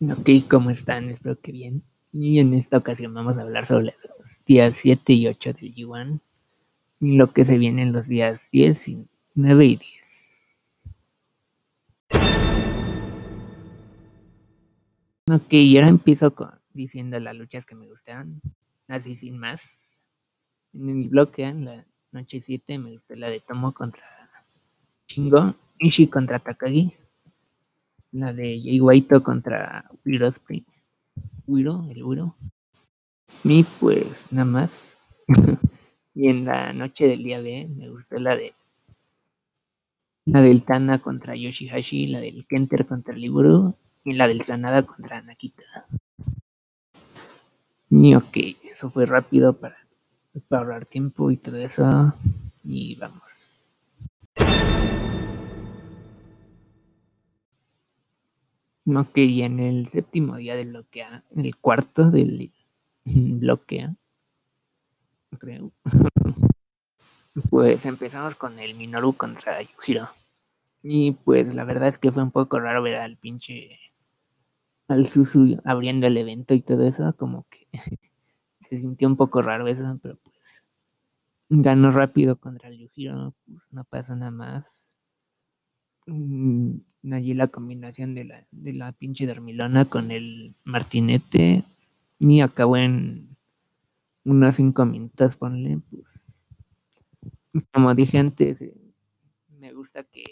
Ok, 0.00 0.30
¿cómo 0.48 0.70
están? 0.70 1.10
Espero 1.10 1.40
que 1.40 1.50
bien. 1.50 1.82
Y 2.12 2.38
en 2.38 2.54
esta 2.54 2.78
ocasión 2.78 3.12
vamos 3.14 3.36
a 3.36 3.42
hablar 3.42 3.66
sobre 3.66 3.86
los 3.86 4.44
días 4.46 4.76
7 4.76 5.12
y 5.12 5.26
8 5.26 5.54
del 5.54 5.74
Yuan 5.74 6.20
y 7.00 7.16
lo 7.16 7.32
que 7.32 7.44
se 7.44 7.58
viene 7.58 7.82
en 7.82 7.92
los 7.92 8.06
días 8.06 8.48
10 8.52 8.88
y 8.88 9.08
9 9.34 9.64
y 9.64 9.76
10. 9.76 9.88
Ok, 15.32 15.52
y 15.52 15.76
ahora 15.76 15.88
empiezo 15.88 16.32
diciendo 16.72 17.18
las 17.18 17.34
luchas 17.34 17.66
que 17.66 17.74
me 17.74 17.88
gustaron, 17.88 18.40
así 18.86 19.16
sin 19.16 19.36
más. 19.36 20.00
En 20.74 20.90
el 20.90 21.08
bloque, 21.08 21.42
en 21.42 21.64
la 21.64 21.84
noche 22.12 22.40
7, 22.40 22.78
me 22.78 22.92
gustó 22.92 23.16
la 23.16 23.30
de 23.30 23.40
Tomo 23.40 23.74
contra 23.74 24.04
Shingo, 25.08 25.56
Ishi 25.80 26.06
contra 26.06 26.38
Takagi, 26.38 26.94
la 28.12 28.32
de 28.32 28.60
Jay 28.62 28.80
Waito 28.80 29.22
contra 29.22 29.90
Spring. 30.04 30.64
Wiro, 31.46 31.86
el 31.90 32.02
Wiro. 32.04 32.36
Y 33.44 33.64
pues 33.80 34.32
nada 34.32 34.44
más. 34.44 35.00
y 36.14 36.28
en 36.28 36.44
la 36.44 36.72
noche 36.72 37.06
del 37.08 37.22
día 37.22 37.40
B 37.40 37.68
me 37.76 37.88
gustó 37.88 38.18
la 38.18 38.36
de 38.36 38.54
la 40.24 40.42
del 40.42 40.62
Tana 40.62 40.98
contra 40.98 41.34
Yoshihashi, 41.34 42.08
la 42.08 42.20
del 42.20 42.46
Kenter 42.46 42.86
contra 42.86 43.14
Liburu 43.14 43.74
y 44.04 44.12
la 44.12 44.28
del 44.28 44.42
Sanada 44.42 44.82
contra 44.82 45.22
Nakita. 45.22 45.86
Y 47.90 48.14
ok, 48.14 48.36
eso 48.70 48.90
fue 48.90 49.06
rápido 49.06 49.54
para, 49.54 49.78
para 50.48 50.62
ahorrar 50.62 50.84
tiempo 50.84 51.30
y 51.30 51.38
todo 51.38 51.56
eso. 51.56 52.12
Y 52.62 52.96
vamos. 52.96 53.47
Y 59.14 59.42
en 59.42 59.60
el 59.60 59.88
séptimo 59.88 60.36
día 60.36 60.56
del 60.56 60.70
bloquea, 60.70 61.24
en 61.30 61.44
el 61.44 61.56
cuarto 61.56 62.10
del 62.10 62.52
bloquea, 63.04 63.94
creo. 65.38 65.72
pues 67.50 67.84
empezamos 67.84 68.34
con 68.34 68.58
el 68.58 68.74
Minoru 68.74 69.12
contra 69.12 69.60
Yujiro. 69.60 70.08
Y 70.82 71.12
pues 71.12 71.54
la 71.54 71.64
verdad 71.64 71.88
es 71.88 71.98
que 71.98 72.12
fue 72.12 72.22
un 72.22 72.30
poco 72.30 72.60
raro 72.60 72.82
ver 72.82 72.96
al 72.96 73.16
pinche 73.16 73.78
al 74.88 75.06
Susu 75.06 75.60
abriendo 75.64 76.06
el 76.06 76.16
evento 76.16 76.54
y 76.54 76.62
todo 76.62 76.86
eso, 76.86 77.14
como 77.16 77.46
que 77.50 77.68
se 78.68 78.78
sintió 78.78 79.06
un 79.06 79.16
poco 79.16 79.42
raro 79.42 79.68
eso, 79.68 79.98
pero 80.02 80.16
pues 80.16 80.64
ganó 81.50 81.90
rápido 81.90 82.36
contra 82.36 82.70
el 82.70 82.78
Yujiro, 82.78 83.34
pues 83.44 83.58
no 83.70 83.84
pasó 83.84 84.16
nada 84.16 84.30
más. 84.30 84.87
Mm, 86.08 86.80
allí 87.12 87.34
la 87.34 87.48
combinación 87.48 88.14
de 88.14 88.24
la, 88.24 88.46
de 88.50 88.72
la 88.72 88.92
pinche 88.92 89.26
dormilona 89.26 89.84
con 89.84 90.10
el 90.10 90.54
martinete 90.64 91.64
y 92.18 92.40
acabó 92.40 92.76
en 92.76 93.36
unos 94.24 94.56
cinco 94.56 94.84
minutos, 94.84 95.36
ponle, 95.36 95.80
pues 95.90 96.04
como 97.72 97.94
dije 97.94 98.18
antes, 98.18 98.60
eh, 98.60 98.74
me 99.58 99.72
gusta 99.72 100.04
que 100.04 100.24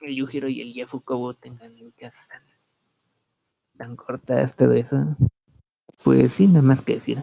el 0.00 0.16
Yujiro 0.16 0.48
y 0.48 0.60
el 0.60 0.74
Yefukobo 0.74 1.34
tengan 1.34 1.78
luchas 1.78 2.28
tan, 2.28 2.42
tan 3.76 3.96
cortas, 3.96 4.56
todo 4.56 4.72
eso. 4.74 5.16
Pues 6.02 6.32
sí, 6.32 6.46
nada 6.46 6.62
más 6.62 6.82
que 6.82 6.94
decir. 6.94 7.22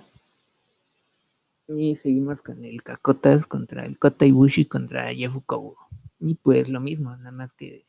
Y 1.68 1.96
seguimos 1.96 2.42
con 2.42 2.66
el 2.66 2.82
Kakotas 2.84 3.46
contra 3.46 3.86
el 3.86 4.00
Kota 4.00 4.26
Ibushi 4.26 4.66
contra 4.66 5.14
Yefukobo. 5.14 5.78
Y 6.20 6.36
pues 6.36 6.70
lo 6.70 6.80
mismo, 6.80 7.16
nada 7.16 7.32
más 7.32 7.54
que 7.54 7.86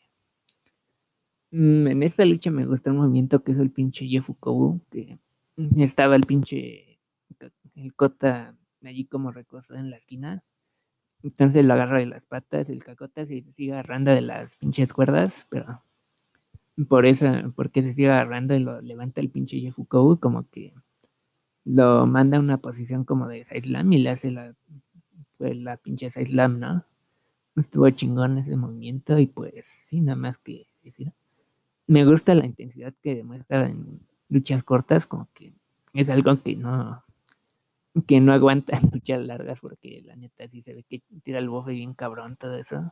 en 1.53 2.03
esta 2.03 2.25
lucha 2.25 2.51
me 2.51 2.67
gustó 2.67 2.91
el 2.91 2.97
movimiento 2.97 3.45
que 3.45 3.53
es 3.53 3.59
el 3.59 3.71
pinche 3.71 4.09
Yefukobu, 4.09 4.81
que 4.91 5.19
estaba 5.77 6.17
el 6.17 6.23
pinche 6.23 6.99
el 7.75 7.95
Kota 7.95 8.57
allí 8.83 9.05
como 9.05 9.33
recostado 9.33 9.79
en 9.79 9.91
la 9.91 9.97
esquina. 9.97 10.43
Entonces 11.23 11.65
lo 11.65 11.75
agarra 11.75 11.99
de 11.99 12.07
las 12.07 12.25
patas, 12.25 12.69
el 12.69 12.83
Cacota 12.83 13.27
se 13.27 13.45
sigue 13.53 13.73
agarrando 13.73 14.11
de 14.11 14.23
las 14.23 14.57
pinches 14.57 14.93
cuerdas, 14.93 15.47
pero 15.51 15.85
por 16.89 17.07
eso, 17.07 17.27
porque 17.55 17.83
se 17.83 17.95
sigue 17.95 18.11
agarrando 18.11 18.55
y 18.55 18.61
lo 18.61 18.81
levanta 18.81 19.21
el 19.21 19.31
pinche 19.31 19.61
Yefukobu, 19.61 20.19
como 20.19 20.49
que 20.51 20.75
lo 21.65 22.07
manda 22.07 22.39
a 22.39 22.41
una 22.41 22.59
posición 22.59 23.05
como 23.05 23.29
de 23.29 23.45
Slam 23.45 23.93
y 23.93 23.99
le 23.99 24.11
hace 24.11 24.33
la, 24.33 24.57
la 25.39 25.77
pinche 25.77 26.11
Slam, 26.11 26.59
¿no? 26.59 26.85
Estuvo 27.57 27.89
chingón 27.91 28.39
ese 28.39 28.57
movimiento 28.57 29.19
y 29.19 29.27
pues 29.27 29.67
sí, 29.67 30.01
nada 30.01 30.17
más 30.17 30.39
que 30.39 30.67
decir 30.83 31.13
me 31.93 32.07
gusta 32.07 32.35
la 32.35 32.47
intensidad 32.47 32.95
que 33.03 33.15
demuestra 33.15 33.67
en 33.67 34.01
luchas 34.31 34.65
cortas, 34.65 35.07
como 35.07 35.29
que 35.35 35.53
es 35.93 36.09
algo 36.09 36.43
que 36.43 36.57
no 36.57 37.05
que 38.07 38.19
no 38.21 38.33
aguanta 38.33 38.81
luchas 38.93 39.21
largas 39.21 39.61
porque 39.61 40.01
la 40.03 40.17
neta 40.17 40.49
sí 40.49 40.63
se 40.63 40.73
ve 40.73 40.85
que 40.85 41.03
tira 41.23 41.39
el 41.39 41.51
bofe 41.51 41.73
bien 41.73 41.93
cabrón 41.93 42.37
todo 42.37 42.57
eso. 42.57 42.91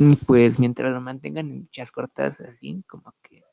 Y 0.00 0.16
pues 0.16 0.58
mientras 0.58 0.92
lo 0.92 1.00
mantengan 1.00 1.48
en 1.48 1.58
luchas 1.60 1.92
cortas 1.92 2.40
así, 2.40 2.82
como 2.88 3.14
que 3.22 3.44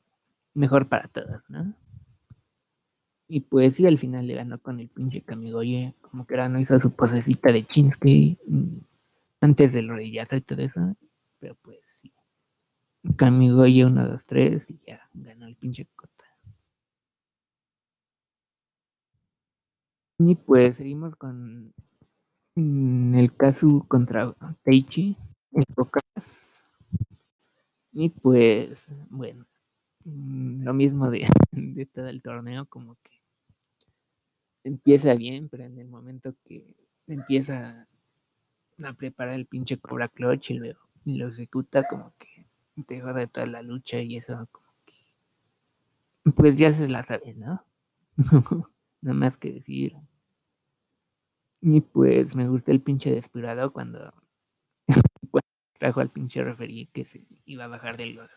mejor 0.55 0.89
para 0.89 1.07
todos, 1.09 1.44
¿no? 1.47 1.75
Y 3.27 3.41
pues 3.41 3.75
sí, 3.75 3.85
al 3.85 4.00
final 4.00 4.25
le 4.25 4.33
ganó 4.33 4.57
con 4.57 4.79
el 4.79 4.89
pinche 4.89 5.21
Kamigoye, 5.21 5.94
como 6.01 6.25
que 6.25 6.33
era 6.33 6.50
no 6.50 6.59
hizo 6.59 6.79
su 6.79 6.91
posecita 6.91 7.51
de 7.51 7.63
Chinsky 7.63 8.39
mm, 8.47 8.77
antes 9.41 9.73
del 9.73 9.89
rodillazo 9.89 10.35
y 10.38 10.41
todo 10.41 10.63
eso, 10.63 10.95
pero 11.39 11.55
pues 11.61 11.77
sí. 11.85 12.11
Kamigoye 13.17 13.85
1, 13.85 14.07
2, 14.07 14.25
3 14.25 14.69
y 14.71 14.79
ya 14.87 15.01
ganó 15.13 15.45
el 15.45 15.55
pinche 15.55 15.87
Kota. 15.95 16.25
Y 20.19 20.35
pues 20.35 20.77
seguimos 20.77 21.15
con 21.15 21.73
mm, 22.55 23.15
el 23.15 23.35
caso 23.35 23.85
contra 23.87 24.33
Teichi, 24.63 25.17
Y 27.91 28.09
pues, 28.09 28.87
bueno, 29.09 29.45
mm, 30.05 30.63
lo 30.63 30.73
mismo 30.73 31.09
de, 31.09 31.27
de 31.51 31.85
todo 31.85 32.07
el 32.07 32.21
torneo, 32.21 32.65
como 32.67 32.95
que 33.03 33.11
empieza 34.63 35.13
bien, 35.15 35.49
pero 35.49 35.65
en 35.65 35.77
el 35.77 35.89
momento 35.89 36.35
que 36.45 36.75
empieza 37.07 37.87
a 38.83 38.93
preparar 38.93 39.35
el 39.35 39.45
pinche 39.45 39.77
Cobra 39.77 40.07
Clutch 40.07 40.51
y 40.51 40.53
luego 40.55 40.79
lo 41.05 41.27
ejecuta, 41.27 41.83
como 41.83 42.13
que 42.17 42.32
te 42.81 43.01
de 43.01 43.28
toda 43.28 43.45
la 43.45 43.61
lucha 43.61 44.00
y 44.00 44.17
eso 44.17 44.47
como 44.51 44.67
que 44.85 46.31
pues 46.35 46.57
ya 46.57 46.72
se 46.73 46.88
la 46.88 47.03
sabe, 47.03 47.34
¿no? 47.34 47.63
Nada 49.01 49.13
más 49.13 49.38
que 49.38 49.51
decir. 49.51 49.95
Y 51.62 51.81
pues 51.81 52.35
me 52.35 52.47
gusta 52.47 52.72
el 52.72 52.81
pinche 52.81 53.09
desesperado 53.09 53.72
cuando, 53.72 54.13
cuando 55.31 55.47
trajo 55.73 56.00
al 56.01 56.09
pinche 56.09 56.44
referí 56.44 56.88
que 56.88 57.06
se 57.06 57.25
iba 57.45 57.66
a 57.66 57.69
bajar 57.69 57.97
de 57.97 58.07
los 58.07 58.29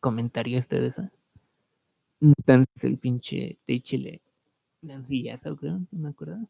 comentarios 0.00 0.68
de 0.68 0.86
eso. 0.86 1.08
Entonces 2.20 2.84
el 2.84 2.98
pinche 2.98 3.58
Teichi 3.66 3.98
le 3.98 4.22
dan 4.82 5.06
sillazo, 5.06 5.56
creo, 5.56 5.80
no 5.90 5.98
me 5.98 6.08
acuerdo. 6.08 6.48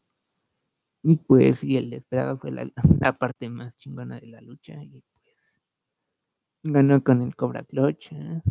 Y 1.03 1.17
pues 1.17 1.59
sí, 1.59 1.77
el 1.77 1.91
desesperado 1.91 2.37
fue 2.37 2.51
la, 2.51 2.67
la, 2.99 3.17
parte 3.17 3.47
más 3.47 3.77
chingona 3.77 4.19
de 4.19 4.27
la 4.27 4.41
lucha. 4.41 4.73
Y 4.83 5.03
Ganó 6.67 7.03
con 7.03 7.21
el 7.21 7.35
Cobra 7.35 7.63
Clutch. 7.63 8.11
¿eh? 8.11 8.41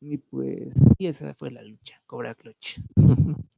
Y 0.00 0.18
pues, 0.18 0.74
y 0.98 1.06
esa 1.06 1.32
fue 1.32 1.52
la 1.52 1.62
lucha, 1.62 2.02
Cobra 2.06 2.34
Clutch. 2.34 2.80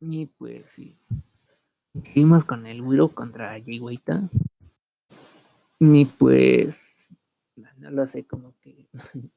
y 0.00 0.26
pues, 0.26 0.70
sí. 0.70 0.98
Seguimos 2.02 2.44
con 2.44 2.66
el 2.66 2.82
Wiro 2.82 3.08
contra 3.08 3.58
Jay 3.64 3.80
Waita. 3.80 4.28
Y 5.78 6.04
pues, 6.04 7.16
no 7.78 7.90
lo 7.90 8.06
sé, 8.06 8.26
como 8.26 8.54
que 8.60 8.86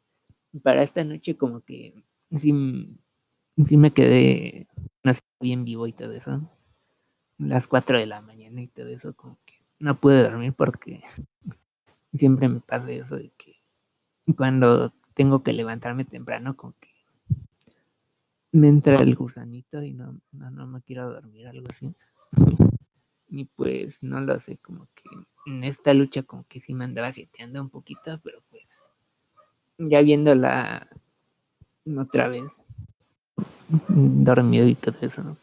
para 0.63 0.83
esta 0.83 1.05
noche, 1.05 1.37
como 1.37 1.61
que 1.61 2.03
sí, 2.35 2.97
sí 3.65 3.77
me 3.77 3.93
quedé 3.93 4.67
bien 5.39 5.63
vivo 5.63 5.87
y 5.87 5.93
todo 5.93 6.11
eso. 6.11 6.41
Las 7.37 7.67
4 7.67 7.99
de 7.99 8.05
la 8.05 8.19
mañana 8.19 8.61
y 8.61 8.67
todo 8.67 8.87
eso, 8.87 9.15
como 9.15 9.37
no 9.83 9.99
pude 9.99 10.23
dormir 10.23 10.53
porque 10.53 11.03
siempre 12.13 12.47
me 12.47 12.61
pasa 12.61 12.89
eso 12.91 13.17
de 13.17 13.31
que 13.37 13.61
cuando 14.37 14.93
tengo 15.13 15.43
que 15.43 15.51
levantarme 15.51 16.05
temprano, 16.05 16.55
como 16.55 16.73
que 16.79 16.89
me 18.53 18.69
entra 18.69 18.95
el 18.95 19.15
gusanito 19.15 19.83
y 19.83 19.91
no, 19.91 20.17
no, 20.31 20.67
me 20.67 20.81
quiero 20.81 21.11
dormir, 21.11 21.47
algo 21.47 21.67
así. 21.69 21.93
y 23.27 23.43
pues 23.43 24.01
no 24.03 24.21
lo 24.21 24.39
sé, 24.39 24.57
como 24.57 24.87
que 24.95 25.09
en 25.47 25.65
esta 25.65 25.93
lucha 25.93 26.23
como 26.23 26.45
que 26.47 26.61
sí 26.61 26.73
me 26.73 26.85
andaba 26.85 27.11
jeteando 27.11 27.61
un 27.61 27.69
poquito, 27.69 28.21
pero 28.23 28.41
pues 28.49 28.63
ya 29.77 30.01
viéndola 30.01 30.87
otra 31.97 32.29
vez 32.29 32.53
dormido 33.67 34.65
y 34.65 34.75
todo 34.75 34.95
eso, 35.01 35.23
¿no? 35.23 35.35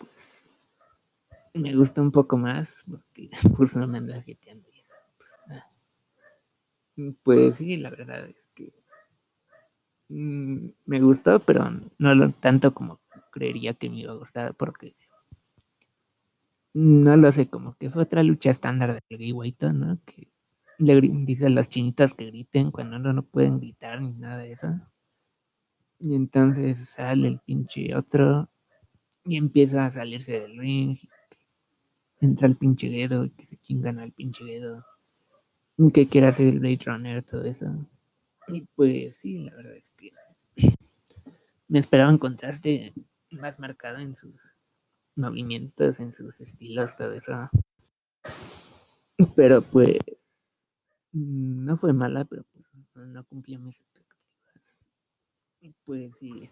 Pues 1.53 1.63
me 1.63 1.75
gusta 1.75 2.01
un 2.01 2.11
poco 2.11 2.37
más 2.37 2.85
porque 2.89 3.31
pues 3.57 3.77
no 3.77 3.87
me 3.87 3.99
anda 3.99 4.23
jeteando 4.23 4.69
y 4.73 4.81
eso. 4.81 4.95
Pues, 6.95 7.17
pues, 7.23 7.57
sí, 7.57 7.77
la 7.77 7.91
verdad 7.91 8.29
es 8.29 8.49
que 8.55 8.73
mm, 10.09 10.69
me 10.87 11.01
gustó, 11.01 11.41
pero 11.41 11.71
no 11.99 12.15
lo 12.15 12.31
tanto 12.31 12.75
como 12.75 13.01
creería 13.33 13.75
que 13.75 13.89
me 13.91 14.01
iba 14.01 14.13
a 14.13 14.17
gustar, 14.17 14.55
porque 14.55 14.95
no 16.73 17.17
lo 17.17 17.33
sé, 17.33 17.49
como 17.49 17.75
que 17.77 17.91
fue 17.91 18.03
otra 18.03 18.23
lucha 18.23 18.51
estándar 18.51 19.03
del 19.09 19.19
Gay 19.19 19.33
¿no? 19.75 19.99
Que 20.05 20.29
le 20.79 21.01
dice 21.01 21.47
a 21.47 21.51
las 21.51 21.69
chinitas 21.69 22.15
que 22.15 22.27
griten 22.27 22.71
cuando 22.71 22.99
no, 22.99 23.13
no 23.13 23.23
pueden 23.23 23.59
gritar 23.59 24.01
ni 24.01 24.13
nada 24.13 24.39
de 24.39 24.53
eso. 24.53 24.81
Y 25.99 26.15
entonces 26.15 26.89
sale 26.89 27.29
el 27.29 27.39
pinche 27.41 27.95
otro 27.95 28.49
y 29.25 29.37
empieza 29.37 29.85
a 29.85 29.93
salirse 29.93 30.41
del 30.41 30.57
ring. 30.57 30.97
Entra 32.21 32.47
el 32.47 32.57
pinche 32.57 32.89
Guedo 32.89 33.25
y 33.25 33.31
que 33.31 33.47
se 33.47 33.57
chingan 33.57 33.99
al 33.99 34.13
pinche 34.13 34.45
Guedo. 34.45 34.85
Que 35.95 36.09
quiere 36.09 36.27
hacer 36.27 36.49
el 36.49 36.61
Blade 36.61 36.81
Runner, 36.85 37.23
todo 37.23 37.45
eso. 37.45 37.67
Y 38.49 38.63
pues 38.75 39.17
sí, 39.17 39.45
la 39.45 39.57
verdad 39.57 39.77
es 39.77 39.91
que 39.93 40.13
me 41.69 41.79
esperaba 41.79 42.11
un 42.11 42.19
contraste 42.19 42.93
más 43.31 43.59
marcado 43.59 43.99
en 43.99 44.17
sus 44.17 44.59
movimientos, 45.15 46.01
en 46.01 46.13
sus 46.13 46.41
estilos, 46.41 46.97
todo 46.97 47.13
eso. 47.13 47.49
Pero 49.37 49.63
pues 49.63 49.99
no 51.13 51.77
fue 51.77 51.93
mala, 51.93 52.25
pero 52.25 52.45
pues 52.53 52.67
no 53.07 53.25
cumplía 53.25 53.59
mis 53.59 53.77
expectativas. 53.79 54.81
Y 55.61 55.73
pues 55.85 56.17
sí. 56.17 56.51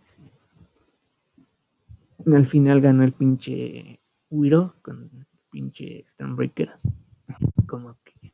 Al 2.26 2.46
final 2.46 2.80
ganó 2.80 3.04
el 3.04 3.12
pinche 3.12 4.00
Wiro 4.30 4.74
pinche 5.50 6.04
Stormbreaker. 6.06 6.78
Como 7.66 7.96
que 8.04 8.32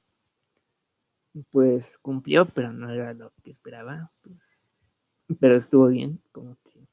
pues 1.50 1.98
cumplió, 1.98 2.46
pero 2.46 2.72
no 2.72 2.90
era 2.90 3.12
lo 3.12 3.32
que 3.42 3.50
esperaba. 3.50 4.12
Pues, 4.22 4.38
pero 5.40 5.56
estuvo 5.56 5.88
bien, 5.88 6.20
como 6.32 6.56
que 6.62 6.86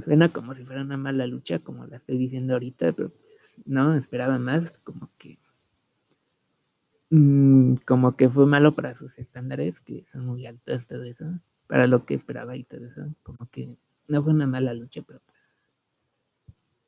suena 0.00 0.28
como 0.28 0.54
si 0.54 0.64
fuera 0.64 0.82
una 0.82 0.96
mala 0.96 1.26
lucha, 1.26 1.58
como 1.58 1.86
la 1.86 1.96
estoy 1.96 2.18
diciendo 2.18 2.54
ahorita, 2.54 2.92
pero 2.92 3.10
pues 3.10 3.60
no, 3.64 3.94
esperaba 3.94 4.38
más, 4.38 4.70
como 4.84 5.10
que 5.18 5.38
mmm, 7.10 7.74
como 7.86 8.16
que 8.16 8.28
fue 8.28 8.46
malo 8.46 8.74
para 8.74 8.94
sus 8.94 9.18
estándares, 9.18 9.80
que 9.80 10.04
son 10.06 10.26
muy 10.26 10.46
altos, 10.46 10.86
todo 10.86 11.04
eso, 11.04 11.26
para 11.66 11.86
lo 11.86 12.04
que 12.04 12.14
esperaba 12.14 12.56
y 12.56 12.64
todo 12.64 12.86
eso, 12.86 13.14
como 13.22 13.48
que 13.50 13.76
no 14.08 14.22
fue 14.22 14.32
una 14.32 14.46
mala 14.46 14.74
lucha, 14.74 15.02
pero 15.06 15.20
pues, 15.26 15.56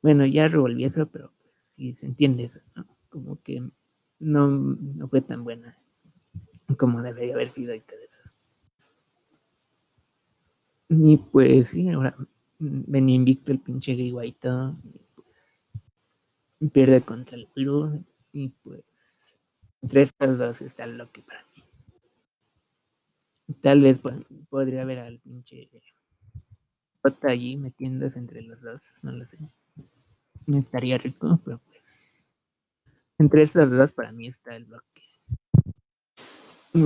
bueno, 0.01 0.25
ya 0.25 0.47
revolví 0.47 0.85
eso, 0.85 1.07
pero 1.07 1.31
sí 1.77 1.93
se 1.93 2.07
entiende 2.07 2.43
eso, 2.43 2.59
¿no? 2.75 2.85
Como 3.09 3.41
que 3.41 3.61
no, 4.19 4.47
no 4.47 5.07
fue 5.07 5.21
tan 5.21 5.43
buena 5.43 5.77
como 6.75 7.01
debería 7.01 7.35
haber 7.35 7.51
sido 7.51 7.73
y 7.73 7.79
todo 7.79 7.99
eso. 7.99 8.19
Y 10.89 11.17
pues 11.17 11.69
sí, 11.69 11.89
ahora 11.89 12.15
venía 12.59 13.15
invicto 13.15 13.51
el 13.51 13.59
pinche 13.59 13.93
Gay 13.93 14.11
White 14.11 14.49
y 14.83 14.99
pues 15.15 16.71
pierde 16.71 17.01
contra 17.01 17.37
el 17.37 17.47
Blue 17.55 18.03
y 18.31 18.49
pues 18.49 18.83
entre 19.81 20.01
estas 20.03 20.37
dos 20.37 20.61
está 20.61 20.87
lo 20.87 21.11
que 21.11 21.21
para 21.21 21.45
mí. 21.55 21.63
Tal 23.61 23.81
vez 23.81 23.99
pues, 23.99 24.15
podría 24.49 24.81
haber 24.81 24.99
al 24.99 25.19
pinche 25.19 25.69
Jota 27.01 27.29
allí 27.29 27.55
metiéndose 27.55 28.19
entre 28.19 28.41
los 28.41 28.61
dos, 28.61 28.81
no 29.03 29.11
lo 29.11 29.25
sé. 29.25 29.37
Estaría 30.47 30.97
rico, 30.97 31.39
pero 31.43 31.59
pues 31.59 32.25
entre 33.19 33.43
estas 33.43 33.69
dos 33.69 33.91
para 33.91 34.11
mí 34.11 34.27
está 34.27 34.55
el 34.55 34.65
bloque. 34.65 35.03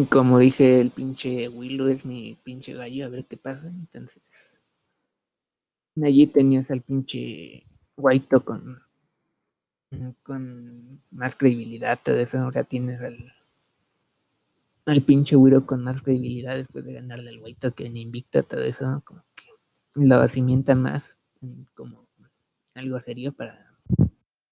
Como 0.10 0.40
dije, 0.40 0.80
el 0.80 0.90
pinche 0.90 1.48
Willow 1.50 1.88
es 1.88 2.06
mi 2.06 2.38
pinche 2.44 2.74
gallo, 2.74 3.06
a 3.06 3.10
ver 3.10 3.26
qué 3.26 3.38
pasa. 3.38 3.68
Entonces, 3.68 4.60
allí 6.02 6.26
tenías 6.28 6.72
al 6.72 6.82
pinche 6.82 7.66
White 7.98 8.40
con, 8.40 8.82
con 10.24 11.02
más 11.12 11.36
credibilidad, 11.36 12.00
todo 12.02 12.16
eso. 12.16 12.40
Ahora 12.40 12.64
tienes 12.64 13.02
al, 13.02 13.34
al 14.86 15.02
pinche 15.02 15.36
Willow 15.36 15.66
con 15.66 15.84
más 15.84 16.02
credibilidad 16.02 16.56
después 16.56 16.86
de 16.86 16.94
ganarle 16.94 17.30
al 17.30 17.40
White 17.44 17.74
que 17.74 17.86
en 17.86 17.98
Invicta, 17.98 18.42
todo 18.44 18.62
eso. 18.62 19.04
Como 19.06 19.24
que 19.36 19.46
lo 19.96 20.28
cimienta 20.30 20.74
más 20.74 21.18
como 21.76 22.08
algo 22.76 23.00
serio 23.00 23.32
para, 23.34 23.74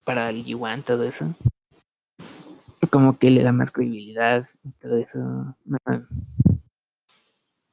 para 0.04 0.30
el 0.30 0.46
Yuan, 0.46 0.84
todo 0.84 1.04
eso 1.04 1.36
como 2.90 3.18
que 3.18 3.30
le 3.30 3.44
da 3.44 3.52
más 3.52 3.72
credibilidad 3.72 4.48
y 4.64 4.72
todo 4.72 4.98
eso. 4.98 5.56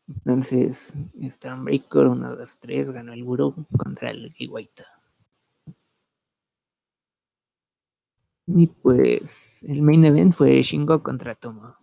Entonces, 0.09 0.95
Stormbreaker 1.23 2.07
1, 2.07 2.37
2, 2.37 2.59
3 2.61 2.91
ganó 2.91 3.13
el 3.13 3.25
Guru 3.25 3.55
contra 3.77 4.11
el 4.11 4.33
Giwaita. 4.33 4.87
Y 8.49 8.69
pues 8.69 9.65
el 9.65 9.83
main 9.83 10.05
event 10.05 10.33
fue 10.33 10.63
Shingo 10.63 11.03
contra 11.03 11.35
Tomo. 11.35 11.75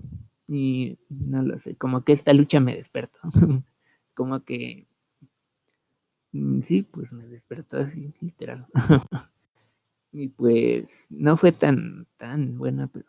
Y 0.48 0.98
no 1.10 1.42
lo 1.42 1.60
sé, 1.60 1.76
como 1.76 2.04
que 2.04 2.14
esta 2.14 2.34
lucha 2.34 2.60
me 2.60 2.76
despertó. 2.76 3.20
como 4.14 4.44
que 4.44 4.88
sí, 6.64 6.84
pues 6.84 7.14
me 7.14 7.28
despertó 7.28 7.78
así, 7.78 8.14
literal. 8.20 8.68
y 10.12 10.28
pues 10.30 11.08
no 11.10 11.38
fue 11.38 11.52
tan, 11.52 12.08
tan 12.18 12.58
buena, 12.58 12.88
pero 12.88 13.06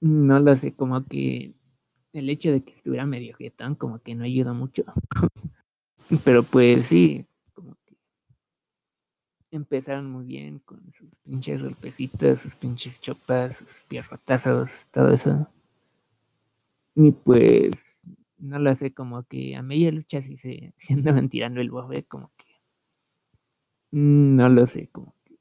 no 0.00 0.38
lo 0.38 0.56
sé, 0.56 0.74
como 0.74 1.04
que 1.06 1.54
el 2.12 2.30
hecho 2.30 2.50
de 2.50 2.62
que 2.62 2.72
estuviera 2.72 3.06
medio 3.06 3.36
jetón 3.36 3.74
como 3.74 4.00
que 4.00 4.14
no 4.14 4.24
ayudó 4.24 4.54
mucho. 4.54 4.82
Pero 6.24 6.42
pues 6.42 6.86
sí, 6.86 7.26
como 7.54 7.76
que 7.86 7.94
empezaron 9.52 10.10
muy 10.10 10.26
bien 10.26 10.58
con 10.60 10.80
sus 10.92 11.08
pinches 11.20 11.62
golpecitos, 11.62 12.40
sus 12.40 12.56
pinches 12.56 13.00
chopas, 13.00 13.58
sus 13.58 13.84
pierrotazos, 13.86 14.88
todo 14.90 15.12
eso. 15.12 15.46
Y 16.96 17.12
pues, 17.12 18.00
no 18.40 18.58
lo 18.58 18.74
sé, 18.74 18.92
como 18.92 19.24
que 19.24 19.56
a 19.56 19.62
media 19.62 19.92
lucha 19.92 20.22
sí 20.22 20.36
se, 20.36 20.74
andaban 20.92 21.28
tirando 21.28 21.60
el 21.60 21.70
bofe, 21.70 22.04
como 22.04 22.32
que... 22.36 22.46
Mm, 23.92 24.36
no 24.36 24.48
lo 24.48 24.66
sé, 24.66 24.88
como 24.88 25.14
que... 25.24 25.38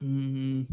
Mm, 0.00 0.66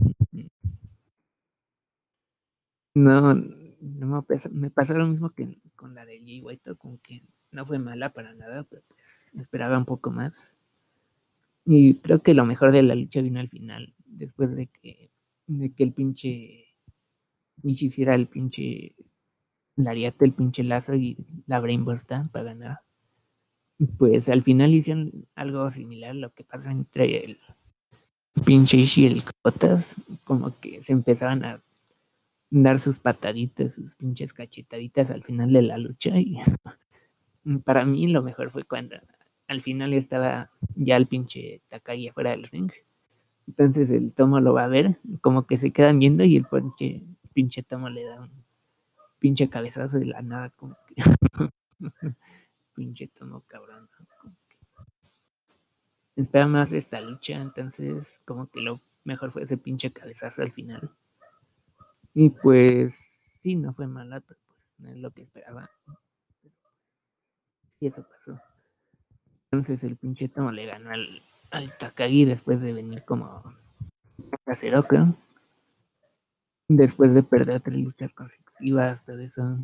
no, 2.95 3.33
no 3.33 4.25
me, 4.51 4.69
pasa, 4.71 4.93
me 4.93 4.99
lo 4.99 5.07
mismo 5.07 5.31
que 5.31 5.59
con 5.75 5.95
la 5.95 6.05
de 6.05 6.19
Jay 6.19 6.41
White, 6.41 6.75
como 6.75 6.99
que 7.01 7.23
no 7.51 7.65
fue 7.65 7.79
mala 7.79 8.13
para 8.13 8.33
nada, 8.33 8.63
pero 8.63 8.83
pues 8.87 9.33
esperaba 9.35 9.77
un 9.77 9.85
poco 9.85 10.11
más. 10.11 10.57
Y 11.65 11.97
creo 11.99 12.21
que 12.21 12.33
lo 12.33 12.45
mejor 12.45 12.71
de 12.71 12.83
la 12.83 12.95
lucha 12.95 13.21
vino 13.21 13.39
al 13.39 13.49
final, 13.49 13.93
después 14.05 14.55
de 14.55 14.67
que, 14.67 15.09
de 15.47 15.73
que 15.73 15.83
el 15.83 15.93
pinche 15.93 16.65
Michi 17.63 17.87
hiciera 17.87 18.15
el 18.15 18.27
pinche 18.27 18.95
Lariate, 19.75 20.25
el 20.25 20.33
pinche 20.33 20.63
lazo 20.63 20.95
y 20.95 21.17
la 21.47 21.59
Brain 21.59 21.83
Busta 21.85 22.29
para 22.31 22.45
ganar. 22.45 22.79
Pues 23.97 24.29
al 24.29 24.41
final 24.41 24.73
hicieron 24.73 25.27
algo 25.35 25.69
similar 25.69 26.11
a 26.11 26.13
lo 26.13 26.33
que 26.33 26.45
pasa 26.45 26.71
entre 26.71 27.23
el 27.23 27.39
pinche 28.45 28.77
Ishi 28.77 29.03
y 29.03 29.07
el 29.07 29.23
Cotas, 29.41 29.95
como 30.23 30.57
que 30.59 30.81
se 30.81 30.93
empezaban 30.93 31.43
a 31.43 31.63
dar 32.49 32.79
sus 32.79 32.99
pataditas, 32.99 33.73
sus 33.73 33.95
pinches 33.95 34.33
cachetaditas 34.33 35.11
al 35.11 35.23
final 35.23 35.51
de 35.51 35.61
la 35.61 35.77
lucha. 35.77 36.17
Y 36.17 36.37
para 37.65 37.85
mí 37.85 38.07
lo 38.07 38.23
mejor 38.23 38.51
fue 38.51 38.63
cuando 38.63 38.95
al 39.47 39.61
final 39.61 39.93
estaba 39.93 40.51
ya 40.75 40.97
el 40.97 41.07
pinche 41.07 41.61
Takagi 41.67 42.09
afuera 42.09 42.31
del 42.31 42.47
ring. 42.47 42.71
Entonces 43.47 43.89
el 43.89 44.13
tomo 44.13 44.39
lo 44.39 44.53
va 44.53 44.63
a 44.63 44.67
ver, 44.67 44.99
como 45.21 45.45
que 45.45 45.57
se 45.57 45.71
quedan 45.71 45.99
viendo 45.99 46.23
y 46.23 46.37
el 46.37 46.45
pinche, 46.45 47.03
pinche 47.33 47.61
tomo 47.61 47.89
le 47.89 48.03
da 48.05 48.21
un 48.21 48.44
pinche 49.25 49.49
cabezazo 49.49 49.97
de 49.97 50.05
la 50.05 50.21
nada, 50.21 50.51
como 50.51 50.77
que 50.85 50.95
pinche 52.75 53.07
tomo 53.07 53.41
cabrón. 53.47 53.89
Espera 56.15 56.45
más 56.45 56.71
esta 56.71 57.01
lucha, 57.01 57.41
entonces 57.41 58.21
como 58.23 58.47
que 58.51 58.61
lo 58.61 58.81
mejor 59.03 59.31
fue 59.31 59.41
ese 59.41 59.57
pinche 59.57 59.91
cabezazo 59.91 60.43
al 60.43 60.51
final. 60.51 60.91
Y 62.13 62.29
pues 62.29 62.93
sí, 63.41 63.55
no 63.55 63.73
fue 63.73 63.87
mala, 63.87 64.19
pero 64.19 64.39
pues 64.45 64.59
no 64.77 64.89
es 64.91 64.97
lo 64.97 65.09
que 65.09 65.23
esperaba. 65.23 65.71
Y 67.79 67.87
eso 67.87 68.07
pasó. 68.07 68.39
Entonces 69.49 69.83
el 69.85 69.97
pinche 69.97 70.29
Tomo 70.29 70.51
le 70.51 70.67
ganó 70.67 70.91
al, 70.91 71.23
al 71.49 71.75
Takagi 71.79 72.25
después 72.25 72.61
de 72.61 72.73
venir 72.73 73.03
como 73.05 73.41
Caceroca. 74.45 75.15
Después 76.67 77.13
de 77.13 77.23
perder 77.23 77.61
tres 77.61 77.79
luchas 77.79 78.13
consecutivas, 78.13 79.05
todo 79.05 79.19
eso. 79.19 79.59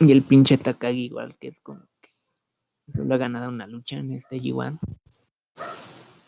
Y 0.00 0.12
el 0.12 0.22
pinche 0.22 0.58
Takagi 0.58 1.06
igual 1.06 1.36
que 1.38 1.48
es 1.48 1.60
como 1.60 1.80
que 2.00 2.10
solo 2.92 3.14
ha 3.14 3.18
ganado 3.18 3.48
una 3.48 3.66
lucha 3.66 3.98
en 3.98 4.12
este 4.12 4.40
G1. 4.40 4.78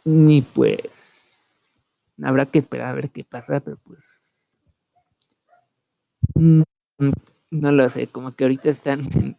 Y 0.04 0.42
pues 0.42 1.76
habrá 2.23 2.47
que 2.47 2.59
esperar 2.59 2.88
a 2.88 2.94
ver 2.94 3.11
qué 3.11 3.25
pasa, 3.25 3.61
pero 3.61 3.78
pues 3.78 4.30
Mm, 6.35 6.62
no 7.50 7.73
lo 7.73 7.88
sé, 7.90 8.06
como 8.06 8.35
que 8.35 8.44
ahorita 8.44 8.70
están 8.70 9.37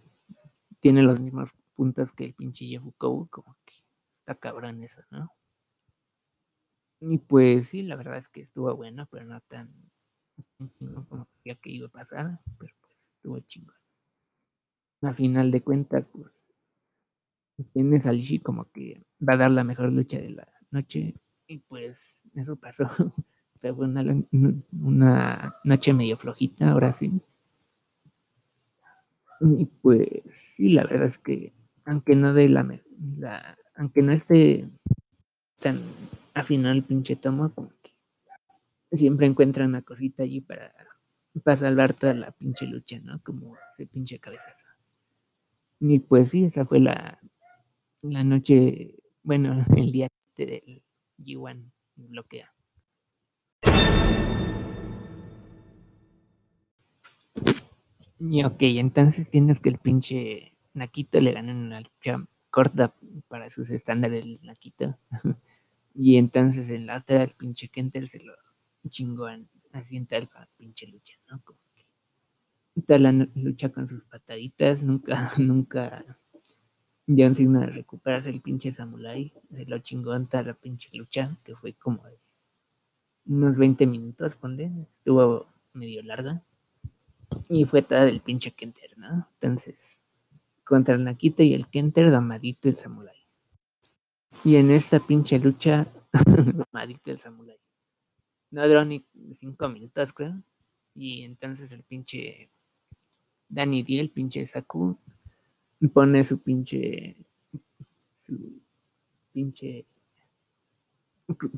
tiene 0.80 1.04
los 1.04 1.20
mismos 1.20 1.52
puntos 1.76 2.12
que 2.12 2.26
el 2.26 2.34
pinche 2.34 2.68
Yefukou, 2.68 3.28
como 3.30 3.56
que 3.66 3.74
está 4.20 4.36
cabrón 4.36 4.84
eso, 4.84 5.02
¿no? 5.10 5.32
Y 7.00 7.18
pues 7.18 7.70
sí, 7.70 7.82
la 7.84 7.96
verdad 7.96 8.18
es 8.18 8.30
que 8.30 8.42
estuvo 8.42 8.76
bueno, 8.76 9.08
pero 9.12 9.26
no 9.26 9.42
tan 9.42 9.91
como 11.08 11.28
ya 11.46 11.56
que 11.56 11.72
iba 11.72 11.88
a 11.88 11.92
pasar, 11.92 12.40
pero 12.58 12.74
pues 12.82 12.94
estuvo 13.16 13.40
chingón. 13.42 13.76
A 15.02 15.14
final 15.14 15.52
de 15.52 15.62
cuentas, 15.62 16.06
pues 16.12 16.48
tienes 17.74 18.06
a 18.06 18.12
Lishi 18.12 18.40
como 18.40 18.72
que 18.72 19.04
va 19.28 19.34
a 19.34 19.38
dar 19.38 19.52
la 19.52 19.64
mejor 19.64 19.92
lucha 19.92 20.18
de 20.18 20.30
la 20.32 20.48
noche 20.72 21.16
y 21.48 21.58
pues 21.60 22.24
eso 22.36 22.56
pasó. 22.56 22.86
fue 23.60 23.86
una, 23.86 24.04
una 24.72 25.56
noche 25.64 25.94
medio 25.94 26.18
flojita, 26.18 26.72
ahora 26.72 26.94
sí. 26.94 27.12
Y 29.42 29.66
pues 29.66 30.08
sí, 30.32 30.70
la 30.70 30.84
verdad 30.84 31.08
es 31.08 31.18
que 31.18 31.54
aunque 31.86 32.16
no 32.16 32.34
de 32.34 32.50
la, 32.50 32.64
la 33.18 33.58
aunque 33.76 34.02
no 34.02 34.14
esté 34.14 34.70
tan 35.60 35.80
afinado 36.34 36.74
el 36.74 36.84
pinche 36.84 37.16
tomo, 37.16 37.52
siempre 38.92 39.28
encuentra 39.28 39.66
una 39.66 39.82
cosita 39.82 40.24
allí 40.24 40.42
para, 40.42 40.74
para 41.44 41.58
salvar 41.58 41.94
toda 41.94 42.14
la 42.14 42.32
pinche 42.32 42.68
lucha, 42.68 43.00
¿no? 43.00 43.22
Como 43.24 43.56
ese 43.74 43.88
pinche 43.88 44.20
cabezazo. 44.20 44.66
Y 45.80 46.00
pues 46.00 46.30
sí, 46.30 46.46
esa 46.46 46.66
fue 46.66 46.80
la, 46.80 47.20
la 48.04 48.24
noche, 48.24 48.96
bueno, 49.24 49.56
el 49.76 49.92
día 49.92 50.08
del 50.38 50.82
G1 51.18 51.72
bloquea. 51.96 52.54
Y 58.20 58.44
ok, 58.44 58.58
entonces 58.60 59.30
tienes 59.32 59.60
que 59.60 59.70
el 59.70 59.80
pinche 59.80 60.54
Nakito 60.74 61.20
le 61.20 61.32
gana 61.32 61.54
una 61.54 61.82
lucha 61.82 62.24
corta 62.52 62.94
para 63.28 63.50
sus 63.50 63.72
estándares 63.72 64.24
del 64.24 64.40
Nakito. 64.44 64.96
y 65.96 66.18
entonces 66.18 66.70
en 66.70 66.86
la 66.86 66.98
otra 66.98 67.24
el 67.24 67.32
pinche 67.32 67.70
Kenter 67.70 68.08
se 68.08 68.20
lo 68.20 68.34
chingó 68.90 69.28
así 69.72 69.98
en 69.98 70.08
tal 70.08 70.30
pinche 70.58 70.88
lucha, 70.88 71.14
¿no? 71.30 71.42
Como 71.44 71.60
que 71.74 71.86
toda 72.82 73.00
la 73.00 73.12
lucha 73.36 73.70
con 73.70 73.88
sus 73.88 74.04
pataditas, 74.06 74.84
nunca, 74.84 75.32
nunca 75.38 76.06
dio 77.06 77.28
un 77.28 77.36
signo 77.36 77.60
de 77.62 77.68
recuperarse 77.68 78.30
el 78.30 78.42
pinche 78.42 78.72
Samurai, 78.72 79.34
se 79.52 79.66
lo 79.66 79.80
chingó 79.80 80.16
en 80.16 80.28
toda 80.28 80.44
la 80.44 80.54
pinche 80.54 80.90
lucha, 80.94 81.38
que 81.44 81.56
fue 81.56 81.74
como 81.74 82.04
de 82.06 82.20
unos 83.26 83.58
20 83.58 83.86
minutos, 83.86 84.36
ponle, 84.36 84.72
estuvo 84.92 85.48
medio 85.74 86.02
larga. 86.04 86.44
Y 87.50 87.66
fue 87.66 87.82
toda 87.82 88.06
del 88.06 88.22
pinche 88.22 88.52
Kenter, 88.52 88.98
¿no? 88.98 89.28
Entonces, 89.40 90.00
contra 90.64 90.96
el 90.96 91.04
Nakita 91.04 91.44
y 91.44 91.54
el 91.54 91.68
Kenter, 91.68 92.12
Damadito 92.12 92.68
el 92.68 92.76
Samurai. 92.76 93.16
Y 94.44 94.56
en 94.56 94.72
esta 94.72 95.00
pinche 95.00 95.40
lucha, 95.40 95.88
Damadito 96.74 97.12
el 97.12 97.20
Samurai. 97.20 97.61
No 98.52 98.68
duró 98.68 98.86
ni 98.86 99.04
5 99.34 99.70
minutos, 99.70 100.14
creo. 100.14 100.42
Y 100.96 101.24
entonces 101.24 101.72
el 101.72 101.84
pinche 101.84 102.50
Danny 103.50 103.84
D, 103.84 104.00
el 104.00 104.10
pinche 104.10 104.46
Saku, 104.46 104.98
pone 105.94 106.24
su 106.24 106.40
pinche 106.40 107.16
su 108.26 108.62
pinche 109.34 109.86